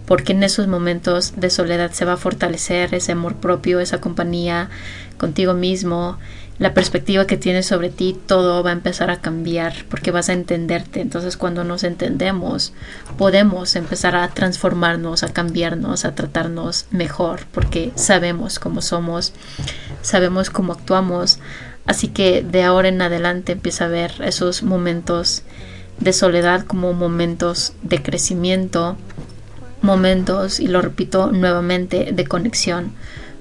porque 0.05 0.33
en 0.33 0.43
esos 0.43 0.67
momentos 0.67 1.33
de 1.35 1.49
soledad 1.49 1.89
se 1.93 2.05
va 2.05 2.13
a 2.13 2.17
fortalecer 2.17 2.93
ese 2.93 3.13
amor 3.13 3.37
propio, 3.37 3.79
esa 3.79 4.01
compañía 4.01 4.69
contigo 5.17 5.55
mismo, 5.55 6.19
la 6.59 6.75
perspectiva 6.75 7.25
que 7.25 7.37
tienes 7.37 7.65
sobre 7.65 7.89
ti, 7.89 8.15
todo 8.27 8.61
va 8.61 8.69
a 8.69 8.73
empezar 8.73 9.09
a 9.09 9.19
cambiar 9.19 9.73
porque 9.89 10.11
vas 10.11 10.29
a 10.29 10.33
entenderte. 10.33 11.01
Entonces 11.01 11.37
cuando 11.37 11.63
nos 11.63 11.83
entendemos, 11.83 12.73
podemos 13.17 13.75
empezar 13.75 14.15
a 14.15 14.27
transformarnos, 14.27 15.23
a 15.23 15.33
cambiarnos, 15.33 16.05
a 16.05 16.13
tratarnos 16.13 16.85
mejor 16.91 17.47
porque 17.51 17.93
sabemos 17.95 18.59
cómo 18.59 18.83
somos, 18.83 19.33
sabemos 20.03 20.51
cómo 20.51 20.73
actuamos. 20.73 21.39
Así 21.87 22.09
que 22.09 22.43
de 22.43 22.61
ahora 22.61 22.89
en 22.89 23.01
adelante 23.01 23.53
empieza 23.53 23.85
a 23.85 23.87
ver 23.87 24.11
esos 24.23 24.61
momentos 24.61 25.41
de 25.99 26.13
soledad 26.13 26.65
como 26.65 26.93
momentos 26.93 27.73
de 27.81 28.01
crecimiento, 28.01 28.97
momentos, 29.81 30.59
y 30.59 30.67
lo 30.67 30.81
repito 30.81 31.31
nuevamente, 31.31 32.11
de 32.11 32.25
conexión 32.25 32.91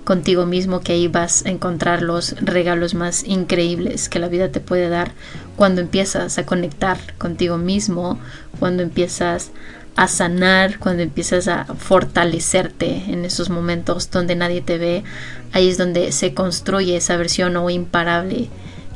contigo 0.05 0.45
mismo, 0.47 0.81
que 0.81 0.93
ahí 0.93 1.09
vas 1.09 1.45
a 1.47 1.51
encontrar 1.51 2.03
los 2.03 2.33
regalos 2.41 2.95
más 2.95 3.25
increíbles 3.25 4.09
que 4.09 4.19
la 4.19 4.29
vida 4.29 4.51
te 4.51 4.61
puede 4.61 4.89
dar 4.89 5.13
cuando 5.57 5.81
empiezas 5.81 6.39
a 6.39 6.45
conectar 6.45 6.99
contigo 7.17 7.57
mismo, 7.57 8.19
cuando 8.61 8.83
empiezas 8.83 9.51
a 9.97 10.09
sanar, 10.09 10.79
cuando 10.79 11.03
empiezas 11.03 11.49
a 11.49 11.65
fortalecerte 11.65 13.05
en 13.09 13.25
esos 13.25 13.49
momentos 13.49 14.11
donde 14.11 14.37
nadie 14.37 14.61
te 14.61 14.77
ve, 14.77 15.05
ahí 15.53 15.69
es 15.69 15.79
donde 15.79 16.13
se 16.13 16.35
construye 16.35 16.97
esa 16.97 17.17
versión 17.17 17.57
o 17.57 17.71
imparable 17.71 18.49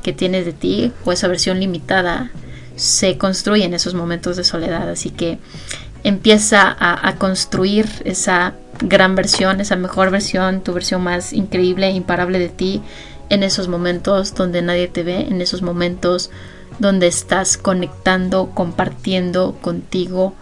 que 0.02 0.12
tienes 0.12 0.44
de 0.44 0.52
ti 0.52 0.92
o 1.04 1.12
esa 1.12 1.28
versión 1.28 1.61
limitada 1.61 2.30
se 2.79 3.18
construye 3.18 3.64
en 3.64 3.74
esos 3.74 3.95
momentos 3.95 4.37
de 4.37 4.45
soledad. 4.45 4.89
Así 4.89 5.11
que 5.11 5.39
empieza 6.05 6.74
a, 6.79 7.14
construir 7.16 7.87
esa 8.05 8.55
gran 8.81 9.14
versión, 9.14 9.61
esa 9.61 9.76
mejor 9.76 10.11
versión, 10.11 10.62
tu 10.62 10.72
versión 10.72 11.03
más 11.03 11.33
increíble, 11.33 11.91
imparable 11.91 12.39
de 12.39 12.49
ti 12.49 12.81
en 13.29 13.43
esos 13.43 13.68
momentos 13.68 14.35
donde 14.35 14.62
nadie 14.62 14.89
te 14.89 15.03
ve, 15.03 15.20
en 15.20 15.43
esos 15.43 15.61
momentos 15.61 16.31
donde 16.79 17.09
estás 17.09 17.57
conectando, 17.59 18.51
compartiendo 18.55 19.59
contigo 19.61 20.35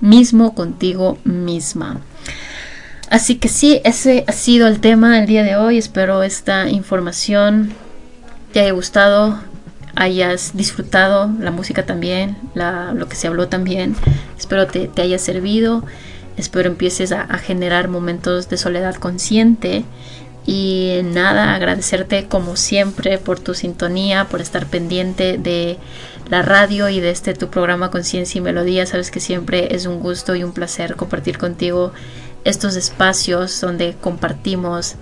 mismo, 0.00 0.54
contigo 0.54 1.18
misma. 1.24 2.00
Así 3.10 3.36
que 3.36 3.48
sí, 3.48 3.80
ese 3.84 4.24
ha 4.28 4.32
sido 4.32 4.68
el 4.68 4.80
tema 4.80 5.16
del 5.16 5.26
día 5.26 5.42
de 5.42 5.56
hoy. 5.56 5.76
Espero 5.78 6.22
esta 6.22 6.70
información 6.70 7.74
te 8.52 8.60
haya 8.60 8.72
gustado, 8.72 9.40
hayas 9.94 10.56
disfrutado 10.56 11.30
la 11.38 11.50
música 11.50 11.86
también, 11.86 12.36
lo 12.54 13.08
que 13.08 13.16
se 13.16 13.26
habló 13.26 13.48
también. 13.48 13.94
Espero 14.38 14.66
te, 14.66 14.88
te 14.88 15.02
haya 15.02 15.18
servido. 15.18 15.84
Espero 16.36 16.68
empieces 16.68 17.12
a, 17.12 17.22
a 17.22 17.38
generar 17.38 17.88
momentos 17.88 18.48
de 18.48 18.56
soledad 18.56 18.94
consciente 18.94 19.84
y 20.46 21.00
nada, 21.04 21.54
agradecerte 21.54 22.26
como 22.26 22.56
siempre 22.56 23.18
por 23.18 23.38
tu 23.38 23.54
sintonía, 23.54 24.24
por 24.24 24.40
estar 24.40 24.66
pendiente 24.66 25.38
de 25.38 25.78
la 26.30 26.42
radio 26.42 26.88
y 26.88 27.00
de 27.00 27.10
este 27.10 27.34
tu 27.34 27.48
programa 27.50 27.90
Conciencia 27.90 28.38
y 28.38 28.42
Melodía. 28.42 28.86
Sabes 28.86 29.10
que 29.10 29.20
siempre 29.20 29.74
es 29.74 29.86
un 29.86 30.00
gusto 30.00 30.34
y 30.34 30.44
un 30.44 30.52
placer 30.52 30.96
compartir 30.96 31.38
contigo 31.38 31.92
estos 32.44 32.76
espacios 32.76 33.60
donde 33.60 33.94
compartimos 34.00 34.96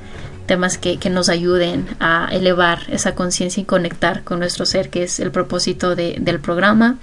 temas 0.49 0.79
que, 0.79 0.99
nos 1.09 1.29
ayuden 1.29 1.87
a 2.01 2.29
elevar 2.33 2.81
esa 2.89 3.15
conciencia 3.15 3.61
y 3.61 3.65
conectar 3.65 4.25
con 4.25 4.41
nuestro 4.41 4.67
ser, 4.67 4.91
que 4.91 5.05
es 5.05 5.21
el 5.21 5.31
propósito 5.31 5.95
del 5.95 6.41
programa. 6.41 6.99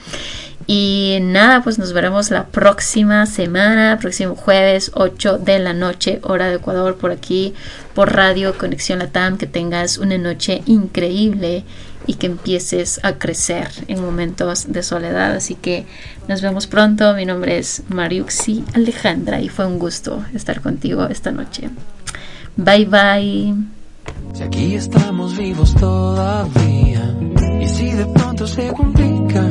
Y 0.68 1.20
nada, 1.22 1.64
pues 1.64 1.78
nos 1.78 1.94
veremos 1.94 2.32
la 2.32 2.48
próxima 2.48 3.26
semana, 3.28 3.98
próximo 4.02 4.36
jueves 4.36 4.92
8 4.96 5.38
de 5.38 5.60
la 5.60 5.74
noche, 5.74 6.20
hora 6.24 6.50
de 6.50 6.56
Ecuador, 6.56 6.98
por 6.98 7.12
aquí, 7.12 7.54
por 7.94 8.14
Radio 8.14 8.58
Conexión 8.58 9.00
Latam. 9.00 9.38
Que 9.38 9.48
tengas 9.48 9.98
una 10.00 10.18
noche 10.18 10.64
increíble 10.66 11.64
y 12.08 12.16
que 12.16 12.28
empieces 12.28 13.00
a 13.04 13.14
crecer 13.14 13.70
en 13.88 14.02
momentos 14.02 14.72
de 14.72 14.82
soledad. 14.82 15.36
Así 15.36 15.56
que 15.56 15.86
nos 16.28 16.42
vemos 16.42 16.68
pronto. 16.68 17.14
Mi 17.14 17.26
nombre 17.26 17.58
es 17.58 17.84
Mariuxi 17.90 18.64
Alejandra 18.74 19.42
y 19.42 19.50
fue 19.50 19.66
un 19.68 19.78
gusto 19.78 20.26
estar 20.34 20.62
contigo 20.62 21.06
esta 21.06 21.32
noche. 21.32 21.70
Bye 22.58 22.86
bye. 22.86 23.54
Si 24.34 24.44
aquí 24.44 24.76
estamos 24.76 25.38
vivos 25.38 25.74
todavía 25.76 27.16
y 27.62 27.68
si 27.68 27.92
de 27.92 28.06
pronto 28.06 28.48
se 28.48 28.72
complica 28.74 29.44